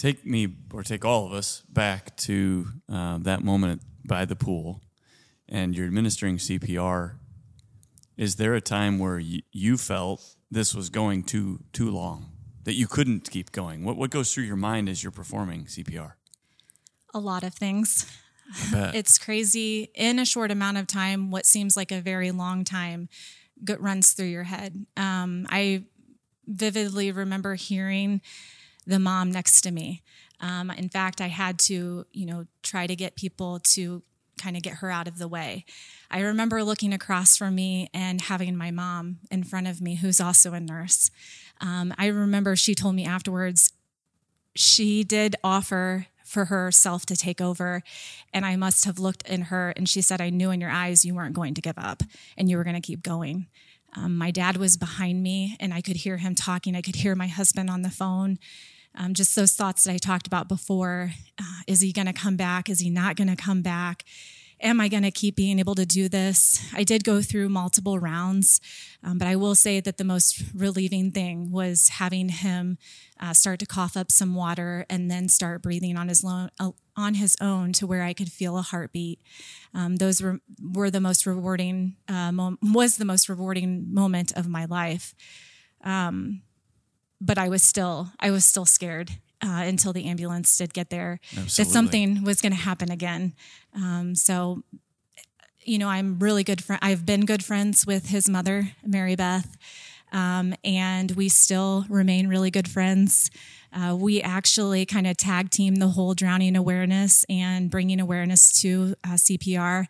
Take 0.00 0.24
me 0.24 0.48
or 0.72 0.82
take 0.82 1.04
all 1.04 1.26
of 1.26 1.32
us 1.32 1.62
back 1.68 2.16
to 2.16 2.66
uh, 2.90 3.18
that 3.18 3.44
moment 3.44 3.82
by 4.04 4.24
the 4.24 4.34
pool 4.34 4.80
and 5.46 5.76
you're 5.76 5.86
administering 5.86 6.38
CPR. 6.38 7.16
Is 8.16 8.36
there 8.36 8.54
a 8.54 8.62
time 8.62 8.98
where 8.98 9.18
you, 9.18 9.42
you 9.52 9.76
felt 9.76 10.36
this 10.50 10.74
was 10.74 10.88
going 10.88 11.22
too 11.22 11.60
too 11.72 11.90
long 11.90 12.30
that 12.64 12.74
you 12.74 12.86
couldn't 12.86 13.30
keep 13.30 13.52
going? 13.52 13.84
What 13.84 13.96
what 13.96 14.10
goes 14.10 14.32
through 14.32 14.44
your 14.44 14.56
mind 14.56 14.88
as 14.88 15.02
you're 15.02 15.12
performing 15.12 15.64
CPR? 15.66 16.12
A 17.12 17.20
lot 17.20 17.44
of 17.44 17.54
things. 17.54 18.06
It's 18.72 19.16
crazy. 19.16 19.92
In 19.94 20.18
a 20.18 20.24
short 20.24 20.50
amount 20.50 20.76
of 20.76 20.88
time, 20.88 21.30
what 21.30 21.46
seems 21.46 21.76
like 21.76 21.92
a 21.92 22.00
very 22.00 22.32
long 22.32 22.64
time 22.64 23.08
runs 23.78 24.12
through 24.12 24.26
your 24.26 24.42
head. 24.42 24.86
Um, 24.96 25.46
I 25.48 25.84
vividly 26.48 27.12
remember 27.12 27.54
hearing 27.54 28.22
the 28.86 28.98
mom 28.98 29.30
next 29.30 29.60
to 29.62 29.70
me. 29.70 30.02
Um, 30.40 30.70
in 30.70 30.88
fact, 30.88 31.20
I 31.20 31.28
had 31.28 31.58
to, 31.60 32.06
you 32.12 32.26
know, 32.26 32.46
try 32.62 32.86
to 32.86 32.96
get 32.96 33.14
people 33.16 33.60
to 33.74 34.02
kind 34.38 34.56
of 34.56 34.62
get 34.62 34.74
her 34.74 34.90
out 34.90 35.06
of 35.06 35.18
the 35.18 35.28
way. 35.28 35.64
I 36.10 36.20
remember 36.20 36.64
looking 36.64 36.94
across 36.94 37.36
from 37.36 37.54
me 37.54 37.90
and 37.92 38.22
having 38.22 38.56
my 38.56 38.70
mom 38.70 39.18
in 39.30 39.44
front 39.44 39.66
of 39.66 39.80
me, 39.80 39.96
who's 39.96 40.20
also 40.20 40.54
a 40.54 40.60
nurse. 40.60 41.10
Um, 41.60 41.94
I 41.98 42.06
remember 42.06 42.56
she 42.56 42.74
told 42.74 42.94
me 42.94 43.04
afterwards, 43.04 43.72
she 44.54 45.04
did 45.04 45.36
offer 45.44 46.06
for 46.24 46.46
herself 46.46 47.04
to 47.06 47.16
take 47.16 47.40
over. 47.40 47.82
And 48.32 48.46
I 48.46 48.56
must 48.56 48.84
have 48.84 48.98
looked 48.98 49.28
in 49.28 49.42
her 49.42 49.70
and 49.76 49.88
she 49.88 50.00
said, 50.00 50.20
I 50.20 50.30
knew 50.30 50.50
in 50.50 50.60
your 50.60 50.70
eyes 50.70 51.04
you 51.04 51.14
weren't 51.14 51.34
going 51.34 51.54
to 51.54 51.60
give 51.60 51.76
up 51.76 52.02
and 52.36 52.48
you 52.48 52.56
were 52.56 52.64
going 52.64 52.80
to 52.80 52.80
keep 52.80 53.02
going. 53.02 53.48
Um, 53.94 54.16
my 54.16 54.30
dad 54.30 54.56
was 54.56 54.76
behind 54.76 55.22
me, 55.22 55.56
and 55.58 55.74
I 55.74 55.80
could 55.80 55.96
hear 55.96 56.18
him 56.18 56.34
talking. 56.34 56.76
I 56.76 56.82
could 56.82 56.96
hear 56.96 57.14
my 57.14 57.26
husband 57.26 57.70
on 57.70 57.82
the 57.82 57.90
phone. 57.90 58.38
Um, 58.94 59.14
just 59.14 59.36
those 59.36 59.52
thoughts 59.52 59.84
that 59.84 59.92
I 59.92 59.98
talked 59.98 60.26
about 60.26 60.48
before. 60.48 61.12
Uh, 61.38 61.62
is 61.66 61.80
he 61.80 61.92
going 61.92 62.06
to 62.06 62.12
come 62.12 62.36
back? 62.36 62.68
Is 62.68 62.80
he 62.80 62.90
not 62.90 63.16
going 63.16 63.28
to 63.28 63.36
come 63.36 63.62
back? 63.62 64.04
Am 64.60 64.80
I 64.80 64.88
going 64.88 65.02
to 65.02 65.10
keep 65.10 65.36
being 65.36 65.58
able 65.58 65.74
to 65.74 65.86
do 65.86 66.08
this? 66.08 66.64
I 66.74 66.84
did 66.84 67.04
go 67.04 67.22
through 67.22 67.48
multiple 67.48 67.98
rounds, 67.98 68.60
um, 69.02 69.18
but 69.18 69.26
I 69.26 69.36
will 69.36 69.54
say 69.54 69.80
that 69.80 69.96
the 69.96 70.04
most 70.04 70.42
relieving 70.54 71.10
thing 71.10 71.50
was 71.50 71.88
having 71.88 72.28
him 72.28 72.78
uh, 73.18 73.32
start 73.32 73.58
to 73.60 73.66
cough 73.66 73.96
up 73.96 74.10
some 74.10 74.34
water 74.34 74.86
and 74.88 75.10
then 75.10 75.28
start 75.28 75.62
breathing 75.62 75.96
on 75.96 76.08
his 76.08 76.22
lo- 76.22 76.48
uh, 76.58 76.70
on 76.96 77.14
his 77.14 77.36
own 77.40 77.72
to 77.74 77.86
where 77.86 78.02
I 78.02 78.12
could 78.12 78.30
feel 78.30 78.58
a 78.58 78.62
heartbeat. 78.62 79.20
Um, 79.74 79.96
those 79.96 80.22
were 80.22 80.40
were 80.62 80.90
the 80.90 81.00
most 81.00 81.26
rewarding 81.26 81.96
uh, 82.08 82.32
mom- 82.32 82.58
was 82.62 82.96
the 82.96 83.04
most 83.04 83.28
rewarding 83.28 83.92
moment 83.92 84.32
of 84.36 84.48
my 84.48 84.64
life. 84.64 85.14
Um, 85.82 86.42
but 87.20 87.38
I 87.38 87.48
was 87.48 87.62
still 87.62 88.10
I 88.20 88.30
was 88.30 88.44
still 88.44 88.66
scared 88.66 89.10
uh, 89.42 89.62
until 89.64 89.92
the 89.92 90.06
ambulance 90.06 90.56
did 90.56 90.74
get 90.74 90.90
there 90.90 91.20
Absolutely. 91.32 91.64
that 91.64 91.70
something 91.70 92.24
was 92.24 92.40
going 92.40 92.52
to 92.52 92.58
happen 92.58 92.90
again. 92.90 93.34
Um, 93.74 94.14
so, 94.14 94.62
you 95.62 95.78
know, 95.78 95.88
I'm 95.88 96.18
really 96.18 96.44
good 96.44 96.62
friend. 96.62 96.80
I've 96.82 97.06
been 97.06 97.24
good 97.24 97.44
friends 97.44 97.86
with 97.86 98.08
his 98.08 98.28
mother, 98.28 98.72
Mary 98.84 99.16
Beth, 99.16 99.56
um, 100.12 100.54
and 100.64 101.12
we 101.12 101.28
still 101.28 101.84
remain 101.88 102.28
really 102.28 102.50
good 102.50 102.68
friends. 102.68 103.30
Uh, 103.72 103.94
we 103.94 104.20
actually 104.20 104.84
kind 104.84 105.06
of 105.06 105.16
tag 105.16 105.50
team 105.50 105.76
the 105.76 105.88
whole 105.88 106.14
drowning 106.14 106.56
awareness 106.56 107.24
and 107.28 107.70
bringing 107.70 108.00
awareness 108.00 108.60
to 108.62 108.94
uh, 109.04 109.10
CPR 109.10 109.86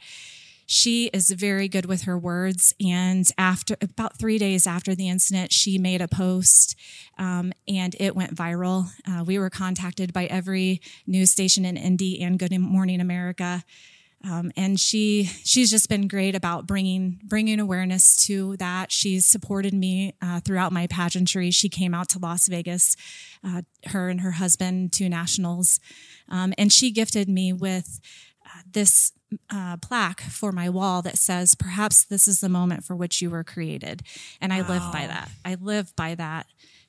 she 0.73 1.07
is 1.07 1.33
very 1.33 1.67
good 1.67 1.87
with 1.87 2.03
her 2.03 2.17
words. 2.17 2.77
And 2.81 3.29
after 3.37 3.77
about 3.81 4.17
three 4.17 4.39
days 4.39 4.69
after 4.69 4.95
the 4.95 5.09
incident, 5.09 5.53
she 5.53 5.79
made 5.79 6.01
a 6.01 6.07
post 6.07 6.77
um, 7.19 7.53
and 7.67 7.97
it 7.99 8.15
went 8.15 8.37
viral. 8.37 8.87
Uh, 9.05 9.25
we 9.25 9.37
were 9.37 9.51
contacted 9.51 10.13
by 10.13 10.27
every 10.27 10.81
news 11.09 11.33
station 11.33 11.65
in 11.65 11.77
Indy 11.77 12.23
and 12.23 12.39
Good 12.39 12.57
Morning 12.57 13.01
America. 13.01 13.65
Um, 14.25 14.53
and 14.57 14.79
she 14.79 15.25
she's 15.25 15.73
just 15.73 15.89
been 15.89 16.07
great 16.07 16.37
about 16.37 16.69
bringing 16.69 17.19
bringing 17.25 17.59
awareness 17.59 18.25
to 18.27 18.57
that. 18.59 18.93
She's 18.93 19.27
supported 19.27 19.75
me 19.75 20.15
uh, 20.23 20.39
throughout 20.39 20.73
my 20.73 20.87
pageantry. 20.87 21.51
She 21.51 21.69
came 21.69 21.95
out 21.95 22.09
to 22.11 22.21
Las 22.21 22.47
Vegas, 22.47 22.95
uh, 23.43 23.63
her 23.87 24.09
and 24.09 24.21
her 24.21 24.33
husband 24.33 24.93
to 24.93 25.09
nationals, 25.09 25.81
um, 26.29 26.55
and 26.57 26.73
she 26.73 26.93
gifted 26.93 27.29
me 27.29 27.53
with 27.53 27.99
uh, 28.47 28.61
this 28.71 29.13
uh, 29.51 29.77
plaque 29.77 30.21
for 30.21 30.53
my 30.53 30.69
wall 30.69 31.03
that 31.03 31.19
says, 31.19 31.55
Perhaps 31.55 32.05
this 32.05 32.27
is 32.27 32.41
the 32.41 32.49
moment 32.49 32.85
for 32.85 32.97
which 32.97 33.21
you 33.21 33.31
were 33.31 33.45
created. 33.45 34.03
And 34.41 34.53
I 34.53 34.63
wow. 34.63 34.69
live 34.69 34.93
by 34.93 35.07
that. 35.07 35.31
I 35.45 35.57
live 35.61 35.95
by 35.97 36.15
that. 36.15 36.47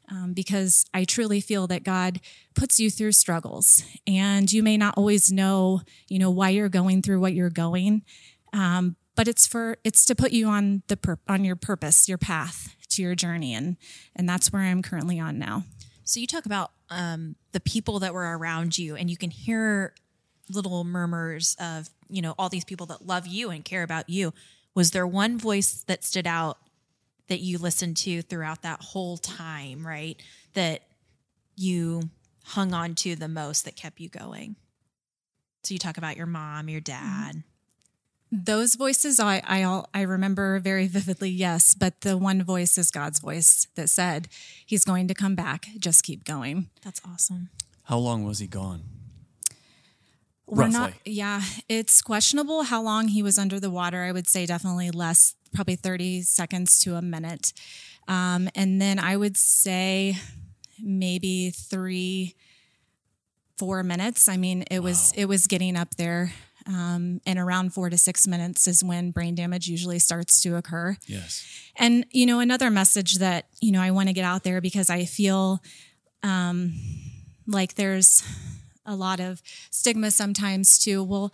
Um, 0.10 0.34
because 0.34 0.86
I 0.94 1.06
truly 1.06 1.40
feel 1.40 1.68
that 1.68 1.86
God 1.86 2.20
puts 2.54 2.82
you 2.82 2.92
through 2.92 3.14
struggles, 3.14 3.86
and 4.06 4.52
you 4.52 4.62
may 4.62 4.76
not 4.76 4.96
always 4.98 5.32
know, 5.32 5.84
you 6.10 6.20
know, 6.20 6.30
why 6.30 6.50
you're 6.50 6.68
going 6.68 7.02
through 7.02 7.22
what 7.22 7.34
you're 7.34 7.50
going, 7.50 8.02
um, 8.52 8.98
but 9.16 9.30
it's 9.30 9.48
for 9.48 9.78
it's 9.86 10.04
to 10.08 10.16
put 10.16 10.34
you 10.34 10.48
on 10.48 10.84
the 10.88 10.98
pur- 10.98 11.20
on 11.30 11.46
your 11.46 11.56
purpose, 11.56 12.10
your 12.10 12.18
path 12.18 12.76
to 12.90 13.02
your 13.02 13.16
journey, 13.16 13.54
and 13.54 13.78
and 14.14 14.28
that's 14.28 14.52
where 14.52 14.64
I'm 14.64 14.82
currently 14.82 15.18
on 15.18 15.40
now. 15.40 15.64
So 16.04 16.20
you 16.20 16.28
talk 16.28 16.46
about 16.46 16.72
um, 16.90 17.38
the 17.54 17.62
people 17.62 18.00
that 18.00 18.14
were 18.14 18.38
around 18.38 18.78
you, 18.78 18.98
and 18.98 19.10
you 19.10 19.16
can 19.16 19.30
hear 19.30 19.94
little 20.50 20.84
murmurs 20.84 21.56
of 21.60 21.90
you 22.12 22.22
know 22.22 22.36
all 22.38 22.50
these 22.50 22.66
people 22.66 22.86
that 22.88 23.06
love 23.06 23.28
you 23.28 23.50
and 23.50 23.66
care 23.66 23.84
about 23.84 24.10
you 24.10 24.34
was 24.76 24.92
there 24.92 25.08
one 25.08 25.38
voice 25.38 25.84
that 25.88 26.04
stood 26.04 26.28
out 26.28 26.58
that 27.28 27.40
you 27.40 27.58
listened 27.58 27.98
to 27.98 28.22
throughout 28.22 28.62
that 28.62 28.82
whole 28.82 29.18
time 29.18 29.86
right 29.86 30.22
that 30.54 30.82
you 31.56 32.10
hung 32.46 32.74
on 32.74 32.96
to 32.96 33.16
the 33.16 33.28
most 33.28 33.66
that 33.66 33.76
kept 33.76 34.00
you 34.00 34.10
going 34.10 34.56
so 35.64 35.74
you 35.74 35.80
talk 35.80 35.98
about 35.98 36.18
your 36.18 36.26
mom 36.26 36.70
your 36.70 36.82
dad 36.82 37.36
mm-hmm. 37.36 38.44
those 38.44 38.76
voices 38.76 39.20
I, 39.20 39.42
I 39.46 39.84
I 39.94 40.02
remember 40.02 40.60
very 40.60 40.88
vividly, 40.98 41.30
yes, 41.30 41.76
but 41.76 42.02
the 42.02 42.18
one 42.18 42.44
voice 42.44 42.78
is 42.78 42.92
God's 42.92 43.20
voice 43.20 43.68
that 43.76 43.90
said, 43.90 44.30
He's 44.66 44.86
going 44.86 45.08
to 45.10 45.14
come 45.14 45.36
back. 45.36 45.68
Just 45.78 46.04
keep 46.04 46.24
going. 46.24 46.70
That's 46.82 47.02
awesome. 47.06 47.50
How 47.84 47.98
long 47.98 48.24
was 48.24 48.40
he 48.40 48.48
gone? 48.48 48.84
We're 50.52 50.64
Roughly. 50.64 50.74
not, 50.74 50.94
yeah, 51.06 51.42
it's 51.70 52.02
questionable 52.02 52.64
how 52.64 52.82
long 52.82 53.08
he 53.08 53.24
was 53.24 53.40
under 53.40 53.58
the 53.58 53.70
water. 53.70 54.04
I 54.04 54.12
would 54.12 54.28
say 54.28 54.46
definitely 54.46 54.92
less, 54.92 55.34
probably 55.54 55.78
30 55.78 56.24
seconds 56.24 56.78
to 56.80 56.96
a 56.98 57.02
minute. 57.02 57.54
Um, 58.10 58.50
and 58.54 58.82
then 58.82 59.00
I 59.00 59.16
would 59.16 59.38
say 59.38 60.18
maybe 60.78 61.52
three, 61.52 62.36
four 63.58 63.82
minutes. 63.82 64.28
I 64.28 64.36
mean, 64.36 64.66
it 64.70 64.80
wow. 64.80 64.88
was, 64.88 65.14
it 65.16 65.26
was 65.28 65.48
getting 65.48 65.78
up 65.78 65.96
there. 65.96 66.34
Um, 66.68 67.22
and 67.26 67.40
around 67.40 67.74
four 67.74 67.90
to 67.90 67.98
six 67.98 68.28
minutes 68.28 68.68
is 68.68 68.84
when 68.84 69.12
brain 69.12 69.36
damage 69.36 69.68
usually 69.68 70.00
starts 70.00 70.44
to 70.44 70.58
occur. 70.58 70.98
Yes. 71.08 71.48
And, 71.78 72.06
you 72.12 72.26
know, 72.26 72.42
another 72.42 72.70
message 72.70 73.20
that, 73.20 73.46
you 73.62 73.72
know, 73.72 73.82
I 73.82 73.92
want 73.92 74.10
to 74.10 74.14
get 74.14 74.26
out 74.26 74.44
there 74.44 74.60
because 74.60 74.90
I 74.90 75.06
feel 75.06 75.62
um, 76.24 76.74
like 77.48 77.76
there's, 77.76 78.22
a 78.86 78.96
lot 78.96 79.20
of 79.20 79.42
stigma 79.70 80.12
sometimes 80.12 80.80
too. 80.80 81.04
Well, 81.04 81.34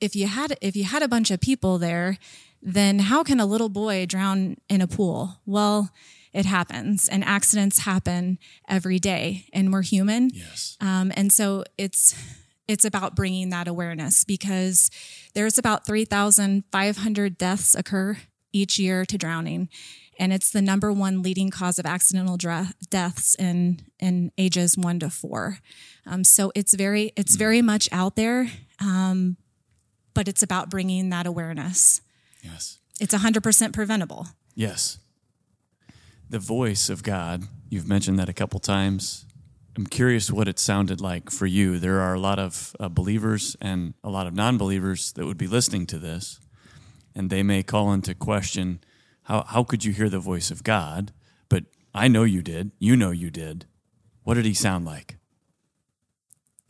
if 0.00 0.14
you 0.14 0.26
had 0.26 0.56
if 0.60 0.76
you 0.76 0.84
had 0.84 1.02
a 1.02 1.08
bunch 1.08 1.30
of 1.30 1.40
people 1.40 1.78
there, 1.78 2.18
then 2.62 2.98
how 2.98 3.22
can 3.22 3.40
a 3.40 3.46
little 3.46 3.68
boy 3.68 4.06
drown 4.06 4.56
in 4.68 4.80
a 4.80 4.86
pool? 4.86 5.40
Well, 5.46 5.90
it 6.32 6.44
happens, 6.44 7.08
and 7.08 7.24
accidents 7.24 7.80
happen 7.80 8.38
every 8.68 8.98
day, 8.98 9.46
and 9.52 9.72
we're 9.72 9.82
human. 9.82 10.30
Yes. 10.34 10.76
Um, 10.80 11.12
and 11.16 11.32
so 11.32 11.64
it's 11.78 12.14
it's 12.68 12.84
about 12.84 13.14
bringing 13.14 13.50
that 13.50 13.68
awareness 13.68 14.24
because 14.24 14.90
there's 15.34 15.56
about 15.56 15.86
3,500 15.86 17.38
deaths 17.38 17.74
occur 17.74 18.18
each 18.56 18.78
year 18.78 19.04
to 19.04 19.18
drowning 19.18 19.68
and 20.18 20.32
it's 20.32 20.50
the 20.50 20.62
number 20.62 20.92
one 20.92 21.22
leading 21.22 21.50
cause 21.50 21.78
of 21.78 21.86
accidental 21.86 22.36
deaths 22.90 23.34
in 23.36 23.80
in 23.98 24.32
ages 24.38 24.76
one 24.76 24.98
to 25.00 25.10
four. 25.10 25.58
Um, 26.06 26.24
so 26.24 26.52
it's 26.54 26.74
very 26.74 27.12
it's 27.16 27.36
very 27.36 27.62
much 27.62 27.88
out 27.92 28.16
there, 28.16 28.50
um, 28.80 29.36
but 30.14 30.28
it's 30.28 30.42
about 30.42 30.70
bringing 30.70 31.10
that 31.10 31.26
awareness. 31.26 32.00
Yes, 32.42 32.78
it's 33.00 33.14
hundred 33.14 33.42
percent 33.42 33.74
preventable. 33.74 34.28
Yes, 34.54 34.98
the 36.28 36.38
voice 36.38 36.88
of 36.88 37.02
God. 37.02 37.44
You've 37.68 37.88
mentioned 37.88 38.18
that 38.18 38.28
a 38.28 38.34
couple 38.34 38.60
times. 38.60 39.24
I'm 39.76 39.86
curious 39.86 40.30
what 40.30 40.48
it 40.48 40.58
sounded 40.58 41.02
like 41.02 41.28
for 41.30 41.44
you. 41.44 41.78
There 41.78 42.00
are 42.00 42.14
a 42.14 42.18
lot 42.18 42.38
of 42.38 42.74
uh, 42.80 42.88
believers 42.88 43.56
and 43.60 43.92
a 44.02 44.08
lot 44.08 44.26
of 44.26 44.32
non-believers 44.32 45.12
that 45.12 45.26
would 45.26 45.36
be 45.36 45.46
listening 45.46 45.84
to 45.88 45.98
this, 45.98 46.40
and 47.16 47.30
they 47.30 47.42
may 47.42 47.62
call 47.62 47.92
into 47.92 48.14
question 48.14 48.80
how, 49.22 49.42
how 49.42 49.64
could 49.64 49.84
you 49.84 49.92
hear 49.92 50.08
the 50.08 50.20
voice 50.20 50.52
of 50.52 50.62
God? 50.62 51.12
But 51.48 51.64
I 51.92 52.06
know 52.06 52.22
you 52.22 52.42
did. 52.42 52.70
You 52.78 52.94
know 52.94 53.10
you 53.10 53.30
did. 53.30 53.64
What 54.22 54.34
did 54.34 54.44
he 54.44 54.54
sound 54.54 54.84
like? 54.84 55.16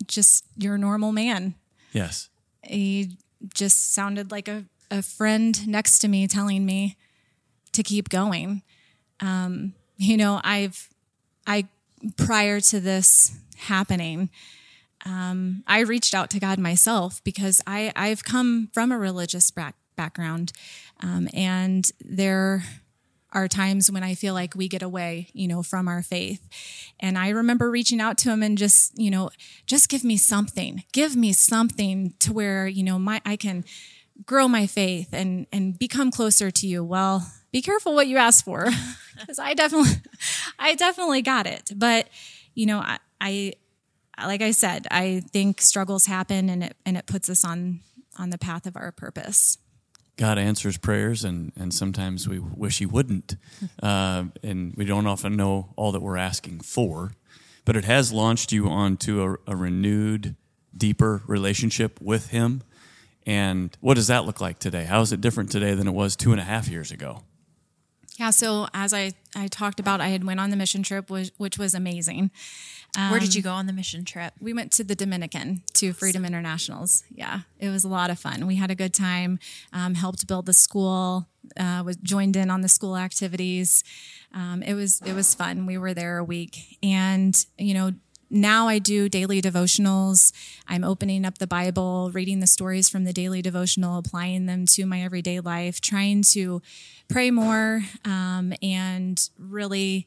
Just 0.07 0.47
your 0.57 0.79
normal 0.79 1.13
man. 1.13 1.55
Yes. 1.93 2.31
He 2.63 3.19
just 3.53 3.93
sounded 3.93 4.31
like 4.31 4.49
a, 4.49 4.65
a 4.91 5.03
friend 5.03 5.67
next 5.69 5.99
to 5.99 6.09
me 6.09 6.27
telling 6.27 6.65
me 6.65 6.97
to 7.73 7.83
keep 7.83 8.09
going. 8.09 8.63
Um, 9.21 9.75
you 9.99 10.17
know, 10.17 10.41
I've, 10.43 10.89
I, 11.47 11.67
prior 12.17 12.61
to 12.61 12.81
this 12.81 13.37
happening, 13.57 14.31
um, 15.05 15.63
I 15.67 15.81
reached 15.81 16.15
out 16.15 16.31
to 16.31 16.41
God 16.41 16.59
myself 16.59 17.23
because 17.23 17.61
I, 17.67 17.93
I've 17.95 18.25
come 18.25 18.71
from 18.73 18.93
a 18.93 18.99
religious 18.99 19.51
back, 19.51 19.75
background. 19.97 20.53
Um, 21.03 21.29
and 21.35 21.91
there 22.01 22.65
are 23.33 23.49
times 23.49 23.91
when 23.91 24.03
I 24.03 24.15
feel 24.15 24.33
like 24.33 24.55
we 24.55 24.67
get 24.67 24.83
away, 24.83 25.29
you 25.33 25.47
know, 25.47 25.63
from 25.63 25.89
our 25.89 26.03
faith. 26.03 26.49
And 27.01 27.19
I 27.19 27.29
remember 27.29 27.71
reaching 27.71 28.01
out 28.01 28.17
to 28.19 28.31
him 28.31 28.43
and 28.43 28.57
just, 28.57 28.99
you 28.99 29.11
know, 29.11 29.31
just 29.67 29.89
give 29.89 30.05
me 30.05 30.17
something, 30.17 30.85
give 30.93 31.17
me 31.17 31.33
something 31.35 32.15
to 32.21 32.33
where, 32.33 32.67
you 32.67 32.83
know, 32.83 32.99
my, 32.99 33.21
I 33.27 33.37
can 33.37 33.65
grow 34.25 34.49
my 34.49 34.67
faith 34.67 35.11
and, 35.13 35.47
and 35.53 35.79
become 35.79 36.11
closer 36.11 36.51
to 36.51 36.67
you. 36.67 36.83
Well, 36.83 37.31
be 37.53 37.61
careful 37.61 37.95
what 37.95 38.07
you 38.07 38.17
ask 38.17 38.43
for 38.43 38.69
because 39.21 39.39
I 39.39 39.53
definitely, 39.53 40.01
I 40.59 40.75
definitely 40.75 41.21
got 41.21 41.47
it. 41.47 41.73
But, 41.77 42.09
you 42.55 42.65
know, 42.65 42.79
I, 42.79 42.99
I, 43.21 43.53
like 44.25 44.41
I 44.41 44.53
said, 44.53 44.87
I 44.91 45.23
think 45.31 45.61
struggles 45.61 46.07
happen 46.07 46.49
and 46.49 46.65
it, 46.65 46.77
and 46.87 46.97
it 46.97 47.05
puts 47.05 47.29
us 47.29 47.45
on, 47.45 47.81
on 48.19 48.31
the 48.31 48.39
path 48.39 48.67
of 48.67 48.77
our 48.77 48.93
purpose. 48.93 49.59
God 50.17 50.39
answers 50.39 50.79
prayers, 50.79 51.25
and, 51.25 51.53
and 51.57 51.75
sometimes 51.75 52.27
we 52.27 52.39
wish 52.39 52.79
He 52.79 52.87
wouldn't. 52.87 53.37
Uh, 53.83 54.25
and 54.43 54.75
we 54.75 54.85
don't 54.85 55.07
often 55.07 55.37
know 55.37 55.69
all 55.77 55.93
that 55.93 56.01
we're 56.01 56.17
asking 56.17 56.61
for. 56.61 57.13
But 57.65 57.77
it 57.77 57.85
has 57.85 58.13
launched 58.13 58.53
you 58.53 58.69
onto 58.69 59.23
a, 59.23 59.53
a 59.53 59.57
renewed, 59.57 60.35
deeper 60.77 61.23
relationship 61.27 62.01
with 62.01 62.29
Him. 62.29 62.63
And 63.27 63.77
what 63.81 63.95
does 63.95 64.07
that 64.07 64.25
look 64.25 64.41
like 64.41 64.59
today? 64.59 64.85
How 64.85 65.01
is 65.03 65.13
it 65.13 65.21
different 65.21 65.51
today 65.51 65.75
than 65.75 65.87
it 65.87 65.93
was 65.93 66.17
two 66.17 66.33
and 66.33 66.41
a 66.41 66.45
half 66.45 66.69
years 66.69 66.91
ago? 66.91 67.23
Yeah, 68.19 68.31
so 68.31 68.67
as 68.73 68.95
I, 68.95 69.13
I 69.35 69.49
talked 69.49 69.79
about, 69.79 70.01
I 70.01 70.09
had 70.09 70.25
went 70.25 70.41
on 70.41 70.51
the 70.51 70.57
mission 70.57 70.83
trip, 70.83 71.11
which, 71.11 71.33
which 71.37 71.59
was 71.59 71.75
amazing. 71.75 72.31
Where 73.11 73.21
did 73.21 73.35
you 73.35 73.43
go 73.43 73.53
on 73.53 73.67
the 73.67 73.75
mission 73.75 74.07
trip? 74.07 74.33
We 74.41 74.55
went 74.55 74.73
to 74.73 74.85
the 74.85 74.95
Dominican 74.95 75.63
to 75.75 75.93
Freedom 75.93 76.25
Internationals. 76.25 77.05
Yeah, 77.15 77.41
it 77.59 77.69
was 77.69 77.85
a 77.85 77.89
lot 77.89 78.09
of 78.09 78.19
fun. 78.19 78.47
We 78.47 78.57
had 78.57 78.71
a 78.71 78.75
good 78.75 78.95
time. 78.95 79.39
Um, 79.71 79.95
helped 79.95 80.27
build 80.27 80.47
the 80.47 80.55
school. 80.55 81.27
Uh, 81.59 81.83
was 81.85 81.97
joined 81.97 82.37
in 82.37 82.51
on 82.51 82.63
the 82.63 82.69
school 82.69 82.97
activities. 82.97 83.85
Um, 84.33 84.63
it 84.63 84.75
was 84.75 85.03
it 85.05 85.13
was 85.13 85.35
fun. 85.35 85.67
We 85.67 85.77
were 85.77 85.93
there 85.93 86.17
a 86.17 86.25
week, 86.25 86.79
and 86.83 87.37
you 87.59 87.75
know 87.75 87.93
now 88.31 88.69
I 88.69 88.79
do 88.79 89.09
daily 89.09 89.41
devotionals. 89.41 90.33
I'm 90.67 90.85
opening 90.85 91.25
up 91.25 91.39
the 91.39 91.47
Bible, 91.47 92.11
reading 92.13 92.41
the 92.41 92.47
stories 92.47 92.89
from 92.89 93.05
the 93.05 93.13
daily 93.13 93.43
devotional, 93.43 93.99
applying 93.99 94.47
them 94.47 94.67
to 94.67 94.87
my 94.87 95.03
everyday 95.03 95.41
life, 95.41 95.81
trying 95.81 96.23
to 96.33 96.63
pray 97.09 97.31
more 97.31 97.83
um, 98.05 98.53
and 98.63 99.29
really 99.39 100.07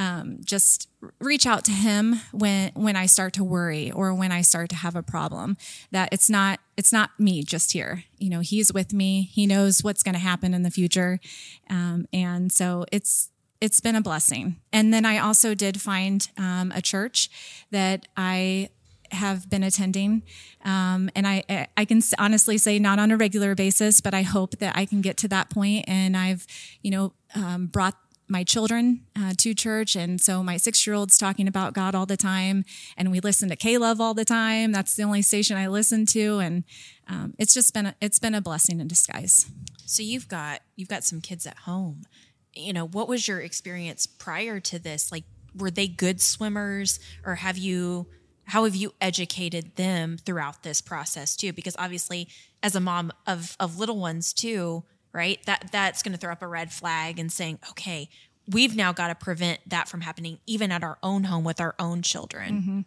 um, 0.00 0.38
just 0.42 0.88
reach 1.18 1.46
out 1.46 1.62
to 1.66 1.72
him 1.72 2.22
when 2.32 2.72
when 2.72 2.96
I 2.96 3.04
start 3.04 3.34
to 3.34 3.44
worry 3.44 3.90
or 3.90 4.14
when 4.14 4.32
I 4.32 4.40
start 4.40 4.70
to 4.70 4.76
have 4.76 4.96
a 4.96 5.02
problem. 5.02 5.58
That 5.90 6.08
it's 6.10 6.30
not 6.30 6.58
it's 6.78 6.92
not 6.92 7.10
me 7.20 7.42
just 7.42 7.72
here. 7.72 8.04
You 8.16 8.30
know, 8.30 8.40
he's 8.40 8.72
with 8.72 8.94
me. 8.94 9.28
He 9.30 9.46
knows 9.46 9.84
what's 9.84 10.02
going 10.02 10.14
to 10.14 10.20
happen 10.20 10.54
in 10.54 10.62
the 10.62 10.70
future, 10.70 11.20
um, 11.68 12.06
and 12.14 12.50
so 12.50 12.86
it's 12.90 13.30
it's 13.60 13.80
been 13.80 13.96
a 13.96 14.00
blessing. 14.00 14.56
And 14.72 14.92
then 14.92 15.04
I 15.04 15.18
also 15.18 15.54
did 15.54 15.80
find 15.80 16.28
um, 16.38 16.72
a 16.74 16.82
church 16.82 17.28
that 17.70 18.06
I 18.16 18.70
have 19.12 19.50
been 19.50 19.62
attending. 19.62 20.22
Um, 20.64 21.10
and 21.14 21.26
I, 21.26 21.66
I 21.76 21.84
can 21.84 22.00
honestly 22.18 22.58
say 22.58 22.78
not 22.78 22.98
on 22.98 23.10
a 23.10 23.16
regular 23.16 23.54
basis, 23.54 24.00
but 24.00 24.14
I 24.14 24.22
hope 24.22 24.58
that 24.58 24.76
I 24.76 24.86
can 24.86 25.00
get 25.00 25.16
to 25.18 25.28
that 25.28 25.50
point. 25.50 25.84
And 25.88 26.16
I've, 26.16 26.46
you 26.82 26.90
know, 26.90 27.12
um, 27.34 27.66
brought 27.66 27.96
my 28.28 28.44
children 28.44 29.04
uh, 29.18 29.32
to 29.38 29.54
church. 29.54 29.96
And 29.96 30.20
so 30.20 30.42
my 30.44 30.56
six 30.56 30.86
year 30.86 30.94
old's 30.94 31.18
talking 31.18 31.48
about 31.48 31.74
God 31.74 31.96
all 31.96 32.06
the 32.06 32.16
time. 32.16 32.64
And 32.96 33.10
we 33.10 33.18
listen 33.18 33.48
to 33.48 33.56
K 33.56 33.76
Love 33.76 34.00
all 34.00 34.14
the 34.14 34.24
time. 34.24 34.70
That's 34.70 34.94
the 34.94 35.02
only 35.02 35.22
station 35.22 35.56
I 35.56 35.66
listen 35.66 36.06
to. 36.06 36.38
And 36.38 36.64
um, 37.08 37.34
it's 37.38 37.52
just 37.52 37.74
been, 37.74 37.86
a, 37.86 37.94
it's 38.00 38.20
been 38.20 38.36
a 38.36 38.40
blessing 38.40 38.80
in 38.80 38.86
disguise. 38.86 39.50
So 39.84 40.04
you've 40.04 40.28
got 40.28 40.60
you've 40.76 40.88
got 40.88 41.02
some 41.02 41.20
kids 41.20 41.46
at 41.46 41.58
home. 41.58 42.04
You 42.54 42.72
know, 42.72 42.86
what 42.86 43.08
was 43.08 43.28
your 43.28 43.40
experience 43.40 44.06
prior 44.06 44.60
to 44.60 44.78
this? 44.78 45.12
Like 45.12 45.24
were 45.56 45.70
they 45.70 45.88
good 45.88 46.20
swimmers 46.20 47.00
or 47.24 47.36
have 47.36 47.58
you 47.58 48.06
how 48.44 48.64
have 48.64 48.74
you 48.74 48.92
educated 49.00 49.76
them 49.76 50.18
throughout 50.18 50.64
this 50.64 50.80
process 50.80 51.36
too? 51.36 51.52
Because 51.52 51.76
obviously 51.78 52.28
as 52.62 52.74
a 52.74 52.80
mom 52.80 53.12
of 53.26 53.56
of 53.60 53.78
little 53.78 53.98
ones 53.98 54.32
too, 54.32 54.84
right? 55.12 55.38
That 55.46 55.70
that's 55.72 56.02
going 56.02 56.12
to 56.12 56.18
throw 56.18 56.32
up 56.32 56.42
a 56.42 56.48
red 56.48 56.72
flag 56.72 57.18
and 57.18 57.30
saying, 57.32 57.60
"Okay, 57.70 58.08
we've 58.48 58.74
now 58.74 58.92
got 58.92 59.08
to 59.08 59.14
prevent 59.14 59.60
that 59.68 59.88
from 59.88 60.00
happening 60.00 60.38
even 60.46 60.72
at 60.72 60.82
our 60.82 60.98
own 61.02 61.24
home 61.24 61.44
with 61.44 61.60
our 61.60 61.74
own 61.78 62.02
children." 62.02 62.84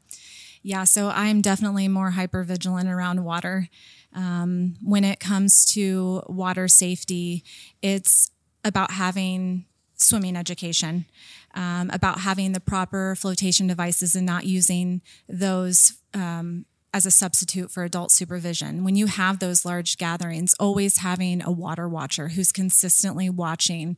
Yeah, 0.65 0.85
so 0.85 1.09
I'm 1.09 1.41
definitely 1.41 1.87
more 1.89 2.11
hyper 2.11 2.43
vigilant 2.43 2.89
around 2.89 3.23
water. 3.23 3.69
Um, 4.13 4.75
when 4.81 5.03
it 5.03 5.19
comes 5.19 5.65
to 5.73 6.23
water 6.27 6.67
safety, 6.67 7.43
it's 7.81 8.31
about 8.63 8.91
having 8.91 9.65
swimming 9.95 10.35
education, 10.35 11.05
um, 11.55 11.89
about 11.91 12.19
having 12.19 12.51
the 12.51 12.59
proper 12.59 13.15
flotation 13.15 13.67
devices 13.67 14.15
and 14.15 14.25
not 14.25 14.45
using 14.45 15.01
those 15.27 15.99
um, 16.13 16.65
as 16.93 17.05
a 17.05 17.11
substitute 17.11 17.71
for 17.71 17.83
adult 17.83 18.11
supervision. 18.11 18.83
When 18.83 18.95
you 18.95 19.07
have 19.07 19.39
those 19.39 19.65
large 19.65 19.97
gatherings, 19.97 20.53
always 20.59 20.97
having 20.97 21.41
a 21.41 21.51
water 21.51 21.89
watcher 21.89 22.29
who's 22.29 22.51
consistently 22.51 23.29
watching 23.29 23.97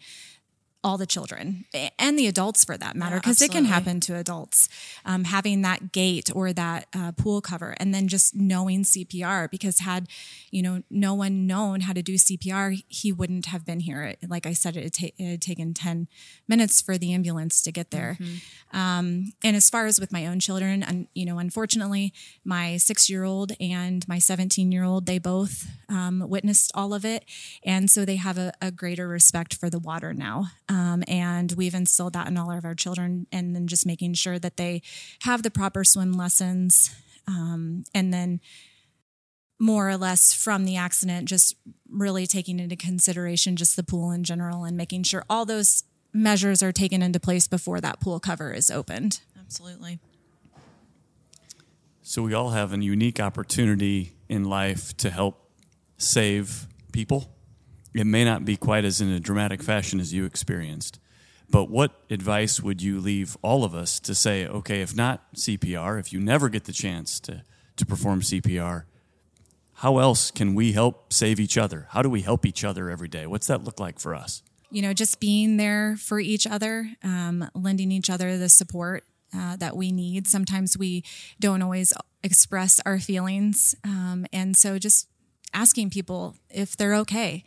all 0.86 1.00
the 1.00 1.08
children 1.08 1.66
and 1.98 2.18
the 2.20 2.28
adults 2.28 2.64
for 2.64 2.78
that 2.78 2.96
matter, 2.96 3.16
because 3.16 3.42
it 3.42 3.52
can 3.52 3.66
happen 3.74 4.00
to 4.02 4.16
adults. 4.16 4.70
Um, 5.04 5.24
having 5.24 5.64
that 5.64 5.92
gate 5.92 6.30
or 6.34 6.54
that 6.54 6.86
uh, 6.96 7.12
pool 7.14 7.42
cover, 7.42 7.76
and 7.80 7.92
then 7.92 8.08
just 8.08 8.36
knowing 8.36 8.84
CPR, 8.84 9.50
because 9.50 9.80
had 9.80 10.08
you 10.52 10.62
know 10.62 10.84
no 10.92 11.16
one 11.16 11.48
known 11.48 11.82
how 11.82 11.94
to 11.94 12.04
do 12.04 12.14
CPR, 12.14 12.84
he 12.88 13.12
wouldn't 13.12 13.48
have 13.48 13.66
been 13.66 13.80
here. 13.80 14.14
Like 14.30 14.46
I 14.46 14.54
said, 14.54 14.78
it 14.78 14.84
had, 14.84 14.94
ta- 14.94 15.16
it 15.18 15.30
had 15.32 15.42
taken 15.42 15.74
ten 15.74 16.08
minutes 16.48 16.82
for 16.82 17.00
the 17.00 17.14
ambulance 17.14 17.64
to 17.64 17.72
get 17.72 17.90
there. 17.90 18.18
Um, 18.72 19.34
and 19.44 19.56
as 19.56 19.70
far 19.72 19.88
as 19.88 20.00
with 20.00 20.12
my 20.12 20.28
own 20.28 20.40
children, 20.40 20.84
and 20.84 21.08
you 21.16 21.26
know, 21.26 21.40
unfortunately, 21.40 22.14
my 22.44 22.78
six-year-old 22.78 23.54
and 23.60 24.08
my 24.08 24.20
seventeen-year-old, 24.20 25.08
they 25.08 25.18
both 25.18 25.68
um, 25.90 26.24
witnessed 26.30 26.72
all 26.76 26.94
of 26.94 27.04
it, 27.06 27.26
and 27.64 27.90
so 27.90 28.06
they 28.06 28.18
have 28.18 28.38
a, 28.38 28.54
a 28.62 28.70
greater 28.70 29.08
respect 29.08 29.56
for 29.56 29.72
the 29.72 29.80
water 29.80 30.14
now. 30.14 30.46
Um, 30.76 31.04
and 31.08 31.54
we've 31.54 31.74
instilled 31.74 32.14
that 32.14 32.28
in 32.28 32.38
all 32.38 32.52
of 32.52 32.66
our 32.66 32.76
children, 32.76 33.28
and 33.32 33.56
then 33.56 33.66
just 33.68 33.86
making 33.86 34.16
sure 34.16 34.38
that 34.40 34.58
they 34.58 34.82
have 35.22 35.42
the 35.42 35.52
proper 35.52 35.86
swim 35.86 36.12
lessons, 36.12 36.94
um, 37.28 37.86
and 37.94 38.14
then 38.14 38.42
more 39.58 39.90
or 39.90 39.96
less 39.96 40.34
from 40.34 40.66
the 40.66 40.76
accident, 40.76 41.30
just 41.30 41.56
really 41.90 42.28
taking 42.28 42.60
into 42.60 42.76
consideration 42.76 43.56
just 43.56 43.78
the 43.78 43.84
pool 43.84 44.12
in 44.12 44.24
general 44.24 44.66
and 44.66 44.76
making 44.76 45.04
sure 45.04 45.24
all 45.30 45.46
those 45.46 45.84
measures 46.12 46.62
are 46.62 46.74
taken 46.74 47.02
into 47.02 47.20
place 47.20 47.48
before 47.48 47.80
that 47.80 48.02
pool 48.02 48.20
cover 48.20 48.52
is 48.52 48.70
opened. 48.70 49.22
Absolutely. 49.40 50.00
So 52.02 52.22
we 52.22 52.34
all 52.34 52.50
have 52.50 52.74
a 52.74 52.78
unique 52.84 53.20
opportunity 53.20 54.12
in 54.28 54.44
life 54.44 54.96
to 54.98 55.10
help 55.10 55.50
save 55.98 56.68
people. 56.92 57.35
It 57.96 58.06
may 58.06 58.26
not 58.26 58.46
be 58.46 58.58
quite 58.58 58.86
as 58.86 59.02
in 59.02 59.10
a 59.10 59.20
dramatic 59.20 59.64
fashion 59.64 60.00
as 60.00 60.14
you 60.14 60.26
experienced, 60.26 61.00
but 61.50 61.70
what 61.70 62.04
advice 62.10 62.62
would 62.62 62.82
you 62.82 63.00
leave 63.00 63.38
all 63.42 63.64
of 63.64 63.74
us 63.74 64.00
to 64.02 64.14
say, 64.14 64.46
okay, 64.46 64.82
if 64.82 64.96
not 64.96 65.34
CPR, 65.36 66.00
if 66.00 66.12
you 66.12 66.20
never 66.20 66.50
get 66.50 66.66
the 66.66 66.74
chance 66.74 67.20
to, 67.22 67.44
to 67.78 67.86
perform 67.86 68.22
CPR, 68.22 68.84
how 69.80 69.98
else 69.98 70.32
can 70.32 70.56
we 70.56 70.74
help 70.74 71.12
save 71.12 71.40
each 71.40 71.58
other? 71.58 71.88
How 71.92 72.02
do 72.02 72.10
we 72.10 72.22
help 72.22 72.46
each 72.46 72.64
other 72.64 72.90
every 72.90 73.08
day? 73.08 73.26
What's 73.28 73.48
that 73.48 73.64
look 73.64 73.80
like 73.80 74.00
for 74.00 74.14
us? 74.14 74.44
you 74.76 74.82
know, 74.82 74.94
just 74.94 75.22
being 75.22 75.56
there 75.56 75.96
for 75.98 76.20
each 76.20 76.46
other, 76.46 76.90
um, 77.02 77.50
lending 77.54 77.94
each 77.94 78.10
other 78.10 78.38
the 78.38 78.50
support 78.50 79.06
uh, 79.34 79.56
that 79.56 79.78
we 79.78 79.92
need. 79.92 80.28
Sometimes 80.28 80.78
we 80.78 81.04
don't 81.40 81.62
always 81.62 81.94
express 82.24 82.82
our 82.86 83.00
feelings. 83.00 83.74
Um, 83.86 84.26
and 84.34 84.58
so 84.58 84.78
just 84.78 85.08
asking 85.54 85.92
people 85.92 86.36
if 86.50 86.76
they're 86.76 86.96
okay. 86.96 87.46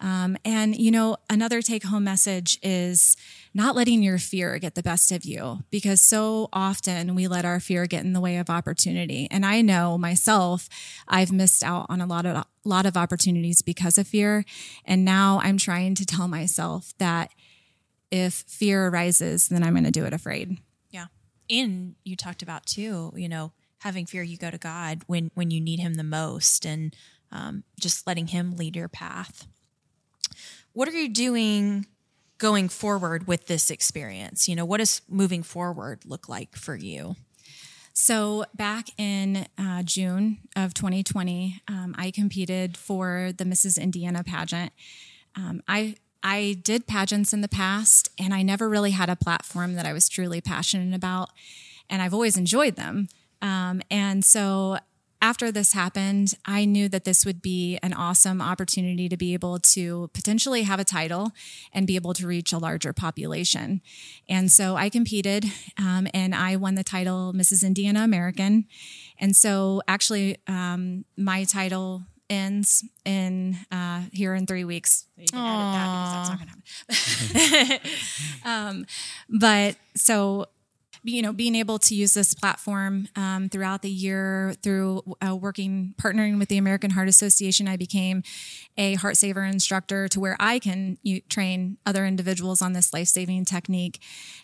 Um, 0.00 0.36
and, 0.44 0.76
you 0.76 0.90
know, 0.90 1.16
another 1.30 1.62
take 1.62 1.84
home 1.84 2.04
message 2.04 2.58
is 2.62 3.16
not 3.54 3.74
letting 3.74 4.02
your 4.02 4.18
fear 4.18 4.58
get 4.58 4.74
the 4.74 4.82
best 4.82 5.10
of 5.10 5.24
you 5.24 5.60
because 5.70 6.00
so 6.00 6.48
often 6.52 7.14
we 7.14 7.28
let 7.28 7.44
our 7.44 7.60
fear 7.60 7.86
get 7.86 8.04
in 8.04 8.12
the 8.12 8.20
way 8.20 8.36
of 8.36 8.50
opportunity. 8.50 9.26
And 9.30 9.46
I 9.46 9.62
know 9.62 9.96
myself, 9.96 10.68
I've 11.08 11.32
missed 11.32 11.62
out 11.62 11.86
on 11.88 12.00
a 12.00 12.06
lot 12.06 12.26
of, 12.26 12.44
lot 12.64 12.84
of 12.84 12.96
opportunities 12.96 13.62
because 13.62 13.96
of 13.96 14.06
fear. 14.06 14.44
And 14.84 15.04
now 15.04 15.40
I'm 15.42 15.56
trying 15.56 15.94
to 15.94 16.04
tell 16.04 16.28
myself 16.28 16.92
that 16.98 17.30
if 18.10 18.44
fear 18.46 18.88
arises, 18.88 19.48
then 19.48 19.62
I'm 19.62 19.72
going 19.72 19.84
to 19.84 19.90
do 19.90 20.04
it 20.04 20.12
afraid. 20.12 20.58
Yeah. 20.90 21.06
And 21.48 21.94
you 22.04 22.16
talked 22.16 22.42
about 22.42 22.66
too, 22.66 23.12
you 23.16 23.28
know, 23.28 23.52
having 23.78 24.06
fear 24.06 24.22
you 24.22 24.36
go 24.36 24.50
to 24.50 24.58
God 24.58 25.02
when 25.06 25.30
when 25.34 25.50
you 25.50 25.60
need 25.60 25.80
him 25.80 25.94
the 25.94 26.04
most 26.04 26.64
and 26.64 26.94
um, 27.32 27.64
just 27.80 28.06
letting 28.06 28.28
him 28.28 28.56
lead 28.56 28.76
your 28.76 28.88
path. 28.88 29.46
What 30.76 30.90
are 30.90 30.92
you 30.92 31.08
doing 31.08 31.86
going 32.36 32.68
forward 32.68 33.26
with 33.26 33.46
this 33.46 33.70
experience? 33.70 34.46
You 34.46 34.54
know, 34.54 34.66
what 34.66 34.76
does 34.76 35.00
moving 35.08 35.42
forward 35.42 36.04
look 36.04 36.28
like 36.28 36.54
for 36.54 36.76
you? 36.76 37.16
So 37.94 38.44
back 38.54 38.88
in 38.98 39.46
uh, 39.56 39.84
June 39.84 40.36
of 40.54 40.74
2020, 40.74 41.62
um, 41.66 41.94
I 41.96 42.10
competed 42.10 42.76
for 42.76 43.30
the 43.34 43.44
Mrs. 43.44 43.80
Indiana 43.80 44.22
pageant. 44.22 44.70
Um, 45.34 45.62
I 45.66 45.94
I 46.22 46.58
did 46.62 46.86
pageants 46.86 47.32
in 47.32 47.40
the 47.40 47.48
past, 47.48 48.10
and 48.18 48.34
I 48.34 48.42
never 48.42 48.68
really 48.68 48.90
had 48.90 49.08
a 49.08 49.16
platform 49.16 49.76
that 49.76 49.86
I 49.86 49.94
was 49.94 50.10
truly 50.10 50.42
passionate 50.42 50.94
about, 50.94 51.30
and 51.88 52.02
I've 52.02 52.12
always 52.12 52.36
enjoyed 52.36 52.76
them. 52.76 53.08
Um, 53.40 53.80
and 53.90 54.22
so 54.22 54.76
after 55.20 55.50
this 55.50 55.72
happened, 55.72 56.34
I 56.44 56.64
knew 56.64 56.88
that 56.88 57.04
this 57.04 57.24
would 57.24 57.40
be 57.42 57.78
an 57.82 57.92
awesome 57.92 58.40
opportunity 58.40 59.08
to 59.08 59.16
be 59.16 59.34
able 59.34 59.58
to 59.58 60.10
potentially 60.12 60.62
have 60.62 60.78
a 60.78 60.84
title 60.84 61.32
and 61.72 61.86
be 61.86 61.96
able 61.96 62.14
to 62.14 62.26
reach 62.26 62.52
a 62.52 62.58
larger 62.58 62.92
population. 62.92 63.80
And 64.28 64.50
so 64.50 64.76
I 64.76 64.88
competed 64.88 65.46
um, 65.78 66.06
and 66.12 66.34
I 66.34 66.56
won 66.56 66.74
the 66.74 66.84
title 66.84 67.32
Mrs. 67.34 67.66
Indiana 67.66 68.02
American. 68.02 68.66
And 69.18 69.34
so 69.34 69.82
actually, 69.88 70.36
um, 70.46 71.04
my 71.16 71.44
title 71.44 72.02
ends 72.28 72.84
in 73.04 73.56
uh, 73.70 74.02
here 74.12 74.34
in 74.34 74.46
three 74.46 74.64
weeks. 74.64 75.06
You 75.16 75.26
can 75.26 75.38
edit 75.38 75.72
that 75.72 76.12
that's 76.12 76.28
not 76.28 76.38
going 76.38 77.70
to 77.70 77.74
happen. 77.74 77.90
um, 78.44 78.86
but 79.28 79.76
so 79.94 80.46
you 81.06 81.22
know, 81.22 81.32
being 81.32 81.54
able 81.54 81.78
to 81.78 81.94
use 81.94 82.14
this 82.14 82.34
platform 82.34 83.08
um, 83.14 83.48
throughout 83.48 83.82
the 83.82 83.90
year 83.90 84.54
through 84.62 85.02
uh, 85.26 85.34
working, 85.36 85.94
partnering 85.98 86.38
with 86.38 86.48
the 86.48 86.58
American 86.58 86.90
Heart 86.90 87.08
Association, 87.08 87.68
I 87.68 87.76
became 87.76 88.22
a 88.76 88.94
heart 88.94 89.16
saver 89.16 89.44
instructor 89.44 90.08
to 90.08 90.20
where 90.20 90.36
I 90.40 90.58
can 90.58 90.98
you, 91.02 91.20
train 91.22 91.78
other 91.86 92.04
individuals 92.04 92.60
on 92.60 92.72
this 92.72 92.92
life 92.92 93.08
saving 93.08 93.44
technique. 93.44 94.02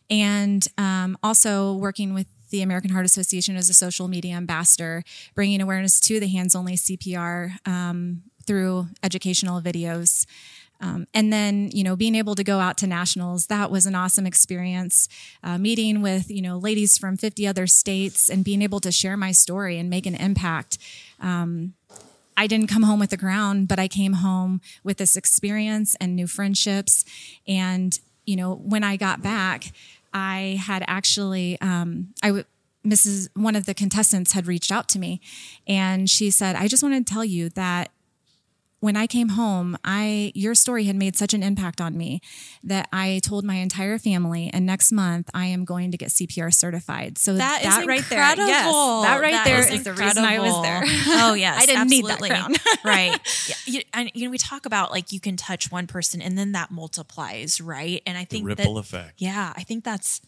And 0.09 0.67
um, 0.79 1.19
also 1.23 1.75
working 1.75 2.15
with 2.15 2.27
the 2.51 2.63
American 2.63 2.91
Heart 2.93 3.07
Association 3.07 3.57
as 3.57 3.69
a 3.69 3.75
social 3.75 4.07
media 4.07 4.37
ambassador, 4.37 5.03
bringing 5.35 5.61
awareness 5.61 5.99
to 6.01 6.21
the 6.21 6.29
hands 6.29 6.55
only 6.55 6.75
CPR 6.75 7.67
um, 7.67 8.23
through 8.47 8.87
educational 9.03 9.61
videos. 9.61 10.27
Um, 10.83 11.07
and 11.15 11.33
then, 11.33 11.71
you 11.73 11.85
know, 11.85 11.95
being 11.95 12.17
able 12.17 12.35
to 12.35 12.43
go 12.43 12.59
out 12.59 12.77
to 12.79 12.89
nationals, 12.89 13.47
that 13.47 13.71
was 13.71 13.87
an 13.87 13.95
awesome 13.95 14.27
experience. 14.27 15.09
Uh, 15.43 15.57
meeting 15.57 16.03
with, 16.03 16.29
you 16.29 16.43
know, 16.43 16.59
ladies 16.59 16.99
from 16.99 17.17
50 17.17 17.47
other 17.47 17.69
states 17.69 18.29
and 18.29 18.45
being 18.45 18.61
able 18.61 18.81
to 18.81 18.91
share 18.91 19.17
my 19.17 19.31
story 19.31 19.79
and 19.79 19.89
make 19.89 20.07
an 20.07 20.17
impact. 20.17 20.79
Um, 21.21 21.75
I 22.37 22.49
didn't 22.49 22.67
come 22.67 22.83
home 22.83 22.99
with 22.99 23.13
a 23.13 23.17
crown, 23.17 23.67
but 23.67 23.79
I 23.79 23.87
came 23.87 24.15
home 24.15 24.61
with 24.83 24.97
this 24.97 25.17
experience 25.17 25.95
and 26.01 26.17
new 26.17 26.27
friendships. 26.27 27.05
And, 27.47 27.97
you 28.27 28.35
know, 28.35 28.55
when 28.55 28.83
I 28.83 28.97
got 28.97 29.23
back, 29.23 29.73
I 30.13 30.61
had 30.61 30.85
actually, 30.89 31.61
um, 31.61 32.09
I 32.23 32.29
w- 32.29 32.45
Mrs. 32.85 33.29
One 33.35 33.55
of 33.55 33.67
the 33.67 33.75
contestants 33.75 34.33
had 34.33 34.49
reached 34.49 34.73
out 34.73 34.89
to 34.89 34.99
me 34.99 35.21
and 35.69 36.11
she 36.11 36.31
said, 36.31 36.57
I 36.57 36.67
just 36.67 36.83
wanted 36.83 37.07
to 37.07 37.13
tell 37.13 37.25
you 37.25 37.49
that 37.51 37.92
when 38.83 38.97
I 38.97 39.07
came 39.07 39.29
home, 39.29 39.79
I 39.85 40.33
your 40.35 40.57
story 40.57 40.85
had 40.87 40.97
made 40.97 41.17
such 41.17 41.35
an 41.35 41.45
impact 41.45 41.81
on 41.81 41.97
me 41.97 42.21
that 42.65 42.89
I 42.93 43.21
told 43.23 43.45
my 43.45 43.55
entire 43.55 43.97
family, 43.97 44.51
and 44.53 44.67
next 44.67 44.91
month 44.91 45.31
I 45.33 45.47
am 45.47 45.65
going 45.65 45.93
to 45.93 45.97
get 45.97 46.09
CPR 46.09 46.53
certified. 46.53 47.17
So 47.17 47.35
that, 47.35 47.63
that 47.63 47.83
is 47.83 47.87
right 47.87 48.01
incredible. 48.01 48.45
there, 48.45 48.49
yes, 48.49 48.73
that 49.05 49.21
right 49.21 49.33
That 49.35 49.45
there 49.45 49.61
is 49.61 49.71
is, 49.71 49.85
the 49.85 49.93
reason 49.95 50.25
I 50.25 50.41
was 50.41 50.63
there. 50.63 50.83
Oh 50.85 51.35
yes, 51.35 51.59
I 51.63 51.67
didn't 51.67 51.83
absolutely. 51.83 52.31
need 52.31 52.37
that 52.37 52.41
crown. 52.41 52.55
right? 52.85 53.21
Yeah, 53.49 53.55
you, 53.67 53.83
and 53.93 54.11
you 54.15 54.25
know 54.25 54.31
we 54.31 54.39
talk 54.39 54.67
about 54.67 54.91
like 54.91 55.13
you 55.13 55.21
can 55.21 55.37
touch 55.37 55.71
one 55.71 55.87
person 55.87 56.21
and 56.21 56.37
then 56.37 56.53
that 56.53 56.71
multiplies, 56.71 57.61
right? 57.61 58.03
And 58.07 58.17
I 58.19 58.25
think 58.25 58.47
ripple 58.47 58.75
that, 58.75 58.81
effect. 58.81 59.15
Yeah, 59.19 59.53
I 59.57 59.63
think 59.63 59.85
that's 59.85 60.21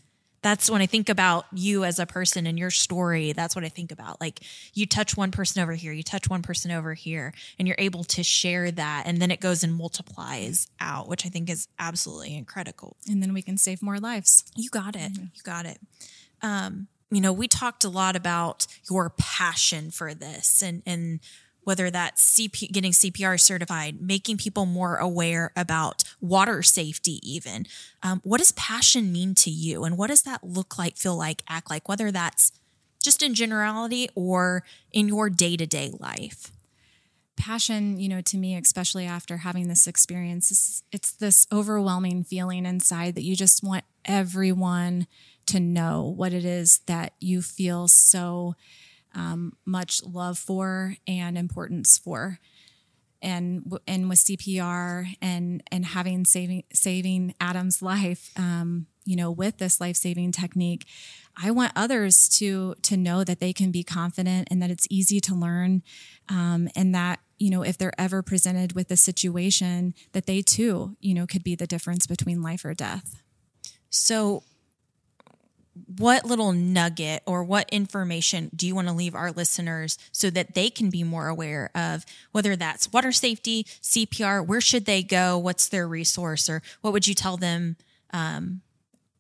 that's 0.45 0.71
when 0.71 0.83
I 0.83 0.87
think 0.87 1.09
about 1.09 1.47
you 1.55 1.85
as 1.85 1.99
a 1.99 2.05
person 2.05 2.47
and 2.47 2.59
your 2.59 2.71
story. 2.71 3.33
That's 3.33 3.57
what 3.57 3.65
I 3.65 3.71
think 3.71 3.91
about. 3.91 4.21
Like 4.21 4.41
you 4.75 4.85
touch 4.85 5.17
one 5.17 5.31
person 5.31 5.63
over 5.63 5.73
here, 5.73 5.91
you 5.91 6.03
touch 6.03 6.29
one 6.29 6.43
person 6.43 6.71
over 6.71 6.93
here, 6.93 7.33
and 7.59 7.67
you're 7.67 7.79
able 7.79 8.05
to 8.05 8.23
share 8.23 8.71
that, 8.71 9.05
and 9.07 9.23
then 9.23 9.31
it 9.31 9.41
goes 9.41 9.65
and 9.65 9.75
multiplies 9.75 10.69
out, 10.79 11.09
which 11.09 11.25
I 11.25 11.31
think 11.31 11.49
is 11.49 11.67
absolutely 11.79 12.37
incredible. 12.37 12.97
and 13.11 13.23
then 13.23 13.33
we 13.33 13.41
can 13.41 13.57
save 13.57 13.81
more 13.83 13.99
lives. 13.99 14.45
You 14.55 14.69
got 14.69 14.97
it. 14.97 15.13
You 15.17 15.43
got 15.43 15.65
it. 15.65 15.79
Um, 16.43 16.89
you 17.11 17.23
know, 17.23 17.33
we 17.33 17.49
talked 17.49 17.85
a 17.85 17.89
lot 17.89 18.15
about 18.15 18.67
your 18.91 19.11
passion 19.17 19.91
for 19.91 20.13
this 20.13 20.63
and 20.63 20.83
and 20.85 21.21
whether 21.65 21.91
that's 21.91 22.37
CP, 22.37 22.71
getting 22.73 22.93
CPR 22.93 23.41
certified, 23.41 24.01
making 24.01 24.37
people 24.39 24.67
more 24.67 24.97
aware 24.97 25.53
about 25.57 26.05
water 26.21 26.63
safety, 26.63 27.21
even. 27.23 27.67
Um, 28.03 28.21
what 28.25 28.39
does 28.39 28.53
passion 28.53 29.13
mean 29.13 29.35
to 29.37 29.51
you? 29.51 29.85
And 29.85 29.99
what 29.99 30.09
does 30.09 30.23
that 30.23 30.45
look 30.45 30.79
like, 30.79 30.97
feel 30.97 31.17
like, 31.17 31.43
act 31.49 31.71
like, 31.71 31.89
whether 31.89 32.11
that's 32.11 32.53
just 33.03 33.23
in 33.23 33.35
generality 33.35 34.09
or 34.15 34.65
in 34.93 35.09
your 35.09 35.29
day 35.29 35.57
to 35.57 35.67
day 35.67 35.91
life? 35.99 36.51
passion, 37.37 37.99
you 37.99 38.09
know, 38.09 38.21
to 38.23 38.37
me, 38.37 38.57
especially 38.57 39.07
after 39.07 39.39
having 39.39 39.69
this 39.69 39.87
experience, 39.87 40.51
is 40.51 40.83
it's 40.93 41.13
this 41.13 41.47
overwhelming 41.53 42.25
feeling 42.25 42.67
inside 42.67 43.15
that 43.15 43.25
you 43.25 43.37
just 43.37 43.63
want 43.63 43.85
everyone 44.05 45.07
to 45.47 45.61
know 45.61 46.15
what 46.17 46.33
it 46.33 46.45
is 46.45 46.81
that 46.87 47.13
you 47.21 47.43
feel 47.43 47.89
so 47.89 48.55
um, 49.15 49.53
much 49.65 50.03
love 50.05 50.39
for 50.39 50.97
and 51.07 51.39
importance 51.39 51.99
for. 51.99 52.39
And 53.23 53.79
and 53.87 54.11
with 54.11 54.19
CPR 54.19 55.17
and 55.23 55.63
and 55.73 55.87
having 55.87 56.27
saving 56.27 56.65
saving 56.75 57.35
Adam's 57.41 57.81
life, 57.81 58.31
um, 58.37 58.87
you 59.07 59.17
know, 59.17 59.31
with 59.31 59.57
this 59.57 59.81
life 59.81 59.97
saving 59.97 60.33
technique, 60.33 60.87
I 61.43 61.51
want 61.51 61.73
others 61.75 62.29
to 62.41 62.75
to 62.83 62.99
know 62.99 63.25
that 63.25 63.41
they 63.41 63.55
can 63.55 63.71
be 63.71 63.83
confident 63.83 64.49
and 64.51 64.61
that 64.61 64.71
it's 64.71 64.87
easy 64.91 65.21
to 65.21 65.35
learn, 65.35 65.83
um, 66.29 66.69
and 66.77 66.95
that 66.95 67.21
you 67.39 67.49
know 67.49 67.63
if 67.63 67.79
they're 67.79 67.99
ever 67.99 68.23
presented 68.23 68.75
with 68.75 68.91
a 68.91 68.97
situation 68.97 69.95
that 70.13 70.27
they 70.27 70.43
too 70.43 70.97
you 71.01 71.15
know 71.15 71.27
could 71.27 71.43
be 71.43 71.55
the 71.55 71.67
difference 71.67 72.07
between 72.07 72.43
life 72.43 72.63
or 72.63 72.75
death. 72.75 73.23
So, 73.89 74.43
what 75.99 76.25
little 76.25 76.53
nugget 76.53 77.23
or 77.27 77.43
what 77.43 77.69
information 77.71 78.51
do 78.55 78.67
you 78.67 78.75
want 78.75 78.89
to 78.89 78.95
leave 78.95 79.15
our 79.15 79.33
listeners 79.33 79.99
so 80.13 80.31
that 80.31 80.55
they 80.55 80.71
can 80.71 80.91
be 80.91 81.03
more 81.03 81.29
aware 81.29 81.71
of 81.75 82.05
whether 82.33 82.55
that's 82.57 82.93
water 82.93 83.13
safety, 83.13 83.65
CPR, 83.83 84.47
where 84.47 84.61
should 84.61 84.87
they 84.87 85.03
go, 85.03 85.37
what's 85.37 85.69
their 85.69 85.89
resource, 85.89 86.49
or 86.49 86.63
what 86.81 86.93
would 86.93 87.07
you 87.07 87.15
tell 87.15 87.37
them 87.37 87.77
um, 88.13 88.61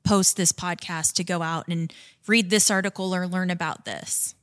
post 0.05 0.37
this 0.37 0.53
podcast 0.53 1.14
to 1.14 1.25
go 1.25 1.43
out 1.43 1.67
and 1.69 1.93
read 2.27 2.51
this 2.51 2.71
article 2.71 3.14
or 3.14 3.27
learn 3.27 3.51
about 3.51 3.85
this? 3.85 4.35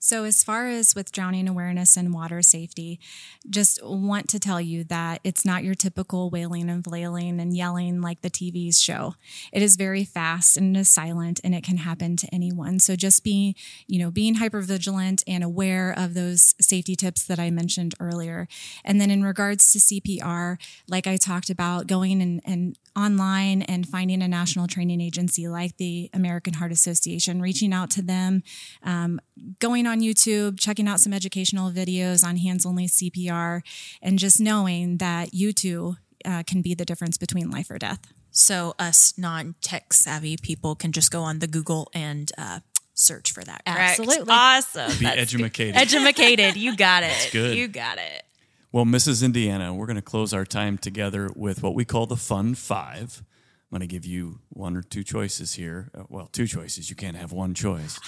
So, 0.00 0.24
as 0.24 0.44
far 0.44 0.66
as 0.66 0.94
with 0.94 1.10
drowning 1.10 1.48
awareness 1.48 1.96
and 1.96 2.14
water 2.14 2.40
safety, 2.40 3.00
just 3.48 3.84
want 3.84 4.28
to 4.28 4.38
tell 4.38 4.60
you 4.60 4.84
that 4.84 5.20
it's 5.24 5.44
not 5.44 5.64
your 5.64 5.74
typical 5.74 6.30
wailing 6.30 6.70
and 6.70 6.84
flailing 6.84 7.40
and 7.40 7.56
yelling 7.56 8.00
like 8.00 8.22
the 8.22 8.30
TVs 8.30 8.80
show. 8.80 9.14
It 9.52 9.60
is 9.60 9.76
very 9.76 10.04
fast 10.04 10.56
and 10.56 10.76
it 10.76 10.80
is 10.80 10.90
silent 10.90 11.40
and 11.42 11.54
it 11.54 11.64
can 11.64 11.78
happen 11.78 12.16
to 12.16 12.28
anyone. 12.32 12.78
So, 12.78 12.94
just 12.94 13.24
be, 13.24 13.56
you 13.86 13.98
know, 13.98 14.10
being 14.10 14.36
hyper 14.36 14.60
vigilant 14.60 15.24
and 15.26 15.42
aware 15.42 15.92
of 15.96 16.14
those 16.14 16.54
safety 16.60 16.94
tips 16.94 17.24
that 17.26 17.40
I 17.40 17.50
mentioned 17.50 17.94
earlier. 17.98 18.46
And 18.84 19.00
then, 19.00 19.10
in 19.10 19.24
regards 19.24 19.72
to 19.72 19.78
CPR, 19.78 20.58
like 20.86 21.06
I 21.06 21.16
talked 21.16 21.50
about, 21.50 21.88
going 21.88 22.22
and, 22.22 22.40
and 22.44 22.78
online 22.96 23.62
and 23.62 23.86
finding 23.88 24.22
a 24.22 24.28
national 24.28 24.66
training 24.66 25.00
agency 25.00 25.48
like 25.48 25.76
the 25.76 26.10
American 26.12 26.54
Heart 26.54 26.72
Association, 26.72 27.40
reaching 27.40 27.72
out 27.72 27.90
to 27.90 28.02
them, 28.02 28.42
um, 28.82 29.20
going 29.60 29.86
on 29.88 30.00
YouTube, 30.00 30.58
checking 30.60 30.86
out 30.86 31.00
some 31.00 31.12
educational 31.12 31.70
videos 31.72 32.24
on 32.24 32.36
hands 32.36 32.64
only 32.64 32.86
CPR, 32.86 33.62
and 34.00 34.18
just 34.18 34.40
knowing 34.40 34.98
that 34.98 35.34
you 35.34 35.52
too 35.52 35.96
uh, 36.24 36.42
can 36.46 36.62
be 36.62 36.74
the 36.74 36.84
difference 36.84 37.16
between 37.18 37.50
life 37.50 37.70
or 37.70 37.78
death. 37.78 38.00
So, 38.30 38.74
us 38.78 39.14
non 39.18 39.54
tech 39.60 39.92
savvy 39.92 40.36
people 40.36 40.74
can 40.76 40.92
just 40.92 41.10
go 41.10 41.22
on 41.22 41.40
the 41.40 41.46
Google 41.48 41.88
and 41.94 42.30
uh, 42.38 42.60
search 42.94 43.32
for 43.32 43.42
that. 43.42 43.64
correct? 43.64 43.98
Absolutely. 44.00 44.32
Awesome. 44.32 44.90
Be 44.98 45.04
That's 45.06 45.18
edumacated. 45.18 45.76
Edumacated. 45.76 46.56
You 46.56 46.76
got 46.76 47.02
it. 47.02 47.30
good. 47.32 47.56
You 47.56 47.66
got 47.68 47.98
it. 47.98 48.24
Well, 48.70 48.84
Mrs. 48.84 49.24
Indiana, 49.24 49.72
we're 49.72 49.86
going 49.86 49.96
to 49.96 50.02
close 50.02 50.34
our 50.34 50.44
time 50.44 50.76
together 50.76 51.30
with 51.34 51.62
what 51.62 51.74
we 51.74 51.84
call 51.86 52.06
the 52.06 52.16
Fun 52.16 52.54
Five. 52.54 53.22
I'm 53.70 53.78
going 53.78 53.88
to 53.88 53.92
give 53.92 54.04
you 54.04 54.40
one 54.50 54.76
or 54.76 54.82
two 54.82 55.02
choices 55.02 55.54
here. 55.54 55.90
Uh, 55.96 56.04
Well, 56.08 56.28
two 56.30 56.46
choices. 56.46 56.90
You 56.90 56.96
can't 56.96 57.16
have 57.16 57.32
one 57.32 57.54
choice, 57.54 57.98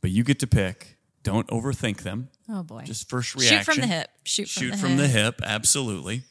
but 0.00 0.10
you 0.10 0.24
get 0.24 0.38
to 0.40 0.46
pick. 0.46 0.96
Don't 1.22 1.46
overthink 1.48 1.98
them. 2.02 2.28
Oh 2.48 2.62
boy. 2.62 2.82
Just 2.84 3.08
first 3.08 3.34
reaction. 3.34 3.58
Shoot 3.58 3.64
from 3.64 3.80
the 3.80 3.86
hip. 3.86 4.10
Shoot 4.24 4.48
from 4.48 4.62
Shoot 4.62 4.70
the 4.72 4.76
from 4.78 4.90
hip. 4.90 4.98
the 4.98 5.08
hip. 5.08 5.40
Absolutely. 5.44 6.22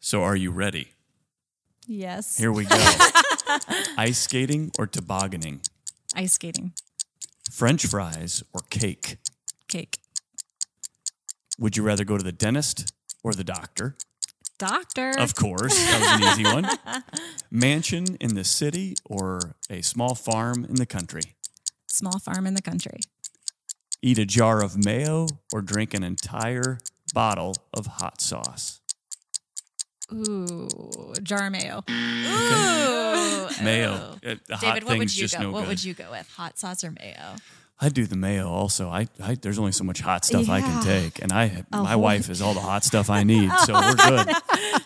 So, 0.00 0.22
are 0.22 0.36
you 0.36 0.50
ready? 0.50 0.88
yes. 1.86 2.36
Here 2.36 2.52
we 2.52 2.64
go. 2.64 2.76
Ice 3.98 4.18
skating 4.18 4.70
or 4.78 4.86
tobogganing? 4.86 5.60
Ice 6.14 6.32
skating, 6.34 6.72
French 7.50 7.86
fries 7.86 8.42
or 8.52 8.60
cake? 8.70 9.18
cake, 9.68 9.98
Would 11.58 11.76
you 11.76 11.82
rather 11.82 12.04
go 12.04 12.16
to 12.18 12.24
the 12.24 12.32
dentist 12.32 12.92
or 13.22 13.32
the 13.32 13.44
doctor? 13.44 13.96
doctor. 14.58 15.12
Of 15.18 15.34
course, 15.34 15.74
that 15.74 16.00
was 16.00 16.10
an 16.10 16.32
easy 16.32 16.44
one. 16.44 16.66
Mansion 17.50 18.16
in 18.20 18.34
the 18.34 18.44
city 18.44 18.94
or 19.04 19.56
a 19.68 19.82
small 19.82 20.14
farm 20.14 20.64
in 20.64 20.76
the 20.76 20.86
country? 20.86 21.34
Small 21.86 22.18
farm 22.18 22.46
in 22.46 22.54
the 22.54 22.62
country. 22.62 23.00
Eat 24.06 24.18
a 24.18 24.24
jar 24.24 24.62
of 24.62 24.84
mayo 24.84 25.26
or 25.52 25.60
drink 25.60 25.92
an 25.92 26.04
entire 26.04 26.78
bottle 27.12 27.56
of 27.74 27.86
hot 27.86 28.20
sauce? 28.20 28.80
Ooh, 30.12 30.68
jar 31.24 31.46
of 31.46 31.52
mayo. 31.52 31.82
Ooh. 31.90 33.48
Mayo. 33.64 34.16
Uh, 34.24 34.36
hot 34.52 34.60
David, 34.60 34.84
what 34.84 34.98
would 34.98 35.12
you 35.16 35.22
just 35.22 35.36
go? 35.36 35.42
no 35.42 35.50
what 35.50 35.62
good. 35.62 35.68
would 35.70 35.82
you 35.84 35.92
go 35.92 36.08
with? 36.12 36.30
Hot 36.36 36.56
sauce 36.56 36.84
or 36.84 36.92
mayo? 36.92 37.34
I 37.80 37.88
do 37.88 38.06
the 38.06 38.14
mayo 38.16 38.48
also. 38.48 38.88
I, 38.90 39.08
I 39.20 39.34
there's 39.34 39.58
only 39.58 39.72
so 39.72 39.82
much 39.82 40.00
hot 40.02 40.24
stuff 40.24 40.48
I 40.48 40.60
can 40.60 40.84
take, 40.84 41.20
and 41.20 41.32
I 41.32 41.64
my 41.72 41.92
whole- 41.94 42.02
wife 42.02 42.30
is 42.30 42.40
all 42.40 42.54
the 42.54 42.60
hot 42.60 42.84
stuff 42.84 43.10
I 43.10 43.24
need, 43.24 43.50
so 43.64 43.74
we're 43.74 43.94
good. 43.96 44.28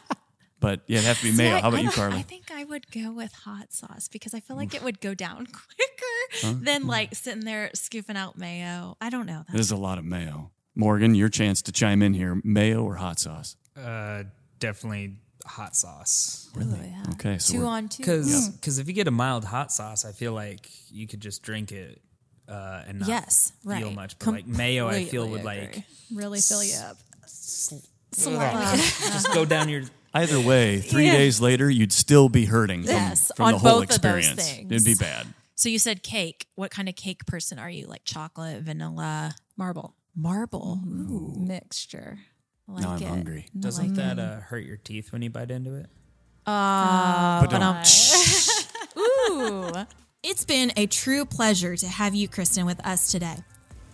But 0.60 0.82
yeah, 0.86 0.98
it'd 0.98 1.08
have 1.08 1.18
to 1.20 1.24
be 1.24 1.32
mayo. 1.32 1.52
See, 1.52 1.56
I- 1.56 1.60
How 1.62 1.68
about 1.68 1.80
I 1.80 1.82
you, 1.84 1.90
Carly? 1.90 2.18
I 2.18 2.22
think 2.22 2.49
would 2.80 3.04
go 3.04 3.12
with 3.12 3.32
hot 3.32 3.72
sauce 3.72 4.08
because 4.08 4.34
I 4.34 4.40
feel 4.40 4.56
like 4.56 4.74
it 4.74 4.82
would 4.82 5.00
go 5.00 5.14
down 5.14 5.46
quicker 6.42 6.54
than 6.64 6.86
like 6.86 7.14
sitting 7.14 7.44
there 7.44 7.70
scooping 7.74 8.16
out 8.16 8.38
mayo. 8.38 8.96
I 9.00 9.10
don't 9.10 9.26
know. 9.26 9.44
That 9.46 9.52
there's 9.52 9.70
a 9.70 9.76
lot 9.76 9.98
of 9.98 10.04
mayo. 10.04 10.50
Morgan, 10.74 11.14
your 11.14 11.28
chance 11.28 11.62
to 11.62 11.72
chime 11.72 12.02
in 12.02 12.14
here. 12.14 12.40
Mayo 12.44 12.82
or 12.82 12.94
hot 12.96 13.18
sauce? 13.18 13.56
Uh, 13.76 14.24
definitely 14.58 15.16
hot 15.44 15.74
sauce. 15.76 16.48
Really? 16.54 16.94
Okay, 17.12 17.38
so 17.38 17.52
two 17.52 17.58
we're- 17.60 17.70
on 17.70 17.88
two. 17.88 18.02
Because 18.02 18.78
if 18.78 18.86
you 18.86 18.94
get 18.94 19.08
a 19.08 19.12
mild 19.12 19.44
hot 19.44 19.72
sauce, 19.72 20.04
I 20.04 20.12
feel 20.12 20.32
like 20.32 20.68
you 20.90 21.06
could 21.06 21.20
just 21.20 21.42
drink 21.42 21.72
it 21.72 22.00
uh, 22.48 22.82
and 22.86 23.00
not 23.00 23.08
Yes, 23.08 23.52
feel 23.66 23.90
much. 23.90 24.18
But 24.18 24.28
like 24.28 24.46
mayo, 24.46 24.88
I 24.88 25.04
feel 25.04 25.28
would 25.28 25.42
Completely 25.42 25.66
like. 25.76 25.84
Really 26.14 26.40
fill 26.40 26.64
you 26.64 26.76
up. 26.76 26.96
just 28.16 29.32
go 29.34 29.44
down 29.44 29.68
your. 29.68 29.82
Either 30.12 30.40
way, 30.40 30.78
three 30.80 31.08
days 31.10 31.40
later, 31.40 31.70
you'd 31.70 31.92
still 31.92 32.28
be 32.28 32.44
hurting 32.46 32.82
from, 32.82 32.92
Yes, 32.92 33.30
from 33.36 33.46
on 33.46 33.52
the 33.52 33.58
whole 33.58 33.80
both 33.80 33.94
of 33.96 34.02
those 34.02 34.18
experience. 34.26 34.50
things. 34.50 34.72
It'd 34.72 34.84
be 34.84 34.94
bad. 34.94 35.26
So 35.54 35.68
you 35.68 35.78
said 35.78 36.02
cake. 36.02 36.46
What 36.56 36.70
kind 36.70 36.88
of 36.88 36.96
cake 36.96 37.26
person 37.26 37.58
are 37.58 37.70
you? 37.70 37.86
Like 37.86 38.02
chocolate, 38.04 38.62
vanilla, 38.62 39.34
Marble 39.56 39.94
marble? 40.16 40.80
mixture. 40.84 42.18
Like 42.66 42.82
now 42.84 42.90
I'm 42.92 43.02
it. 43.02 43.06
hungry. 43.08 43.46
Doesn't 43.58 43.94
that 43.94 44.18
uh, 44.18 44.40
hurt 44.40 44.64
your 44.64 44.76
teeth 44.78 45.12
when 45.12 45.22
you 45.22 45.30
bite 45.30 45.50
into 45.50 45.74
it? 45.76 45.86
Uh, 46.46 47.40
But 47.42 47.50
but 47.50 47.62
um, 47.62 47.76
ooh. 48.98 49.72
It's 50.22 50.44
been 50.44 50.72
a 50.76 50.86
true 50.86 51.24
pleasure 51.24 51.76
to 51.76 51.86
have 51.88 52.14
you, 52.14 52.28
Kristen, 52.28 52.66
with 52.66 52.84
us 52.86 53.10
today. 53.10 53.36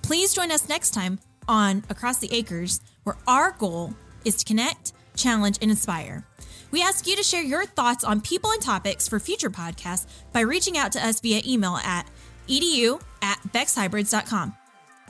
Please 0.03 0.35
join 0.35 0.51
us 0.51 0.69
next 0.69 0.91
time 0.93 1.19
on 1.49 1.85
Across 1.91 2.19
the 2.19 2.33
Acres, 2.33 2.81
where 3.05 3.17
our 3.29 3.53
goal 3.53 3.95
is 4.25 4.37
to 4.37 4.45
connect, 4.45 4.93
challenge, 5.17 5.59
and 5.61 5.71
inspire. 5.71 6.27
We 6.71 6.83
ask 6.83 7.07
you 7.07 7.17
to 7.17 7.23
share 7.23 7.43
your 7.43 7.65
thoughts 7.65 8.05
on 8.05 8.21
people 8.21 8.51
and 8.51 8.61
topics 8.61 9.09
for 9.09 9.19
future 9.19 9.51
podcasts 9.51 10.07
by 10.33 10.41
reaching 10.41 10.77
out 10.77 10.93
to 10.93 11.05
us 11.05 11.21
via 11.21 11.41
email 11.47 11.77
at 11.77 12.09
edu 12.49 13.01
at 13.23 13.41
beckshybrids.com. 13.53 14.55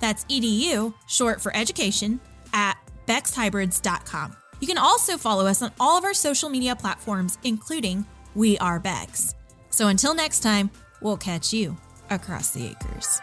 That's 0.01 0.25
edu, 0.27 0.95
short 1.09 1.41
for 1.41 1.55
education, 1.57 2.21
at 2.53 2.77
beckshybrids.com. 3.07 4.37
You 4.61 4.67
can 4.67 4.79
also 4.79 5.17
follow 5.17 5.47
us 5.47 5.63
on 5.63 5.73
all 5.79 5.99
of 5.99 6.05
our 6.05 6.15
social 6.15 6.49
media 6.49 6.77
platforms, 6.77 7.39
including 7.45 8.07
We 8.35 8.59
Are 8.59 8.81
Beck's. 8.81 9.35
So 9.71 9.89
until 9.89 10.15
next 10.15 10.41
time, 10.41 10.71
we'll 11.01 11.19
catch 11.19 11.53
you 11.53 11.77
across 12.11 12.51
the 12.51 12.69
acres. 12.69 13.21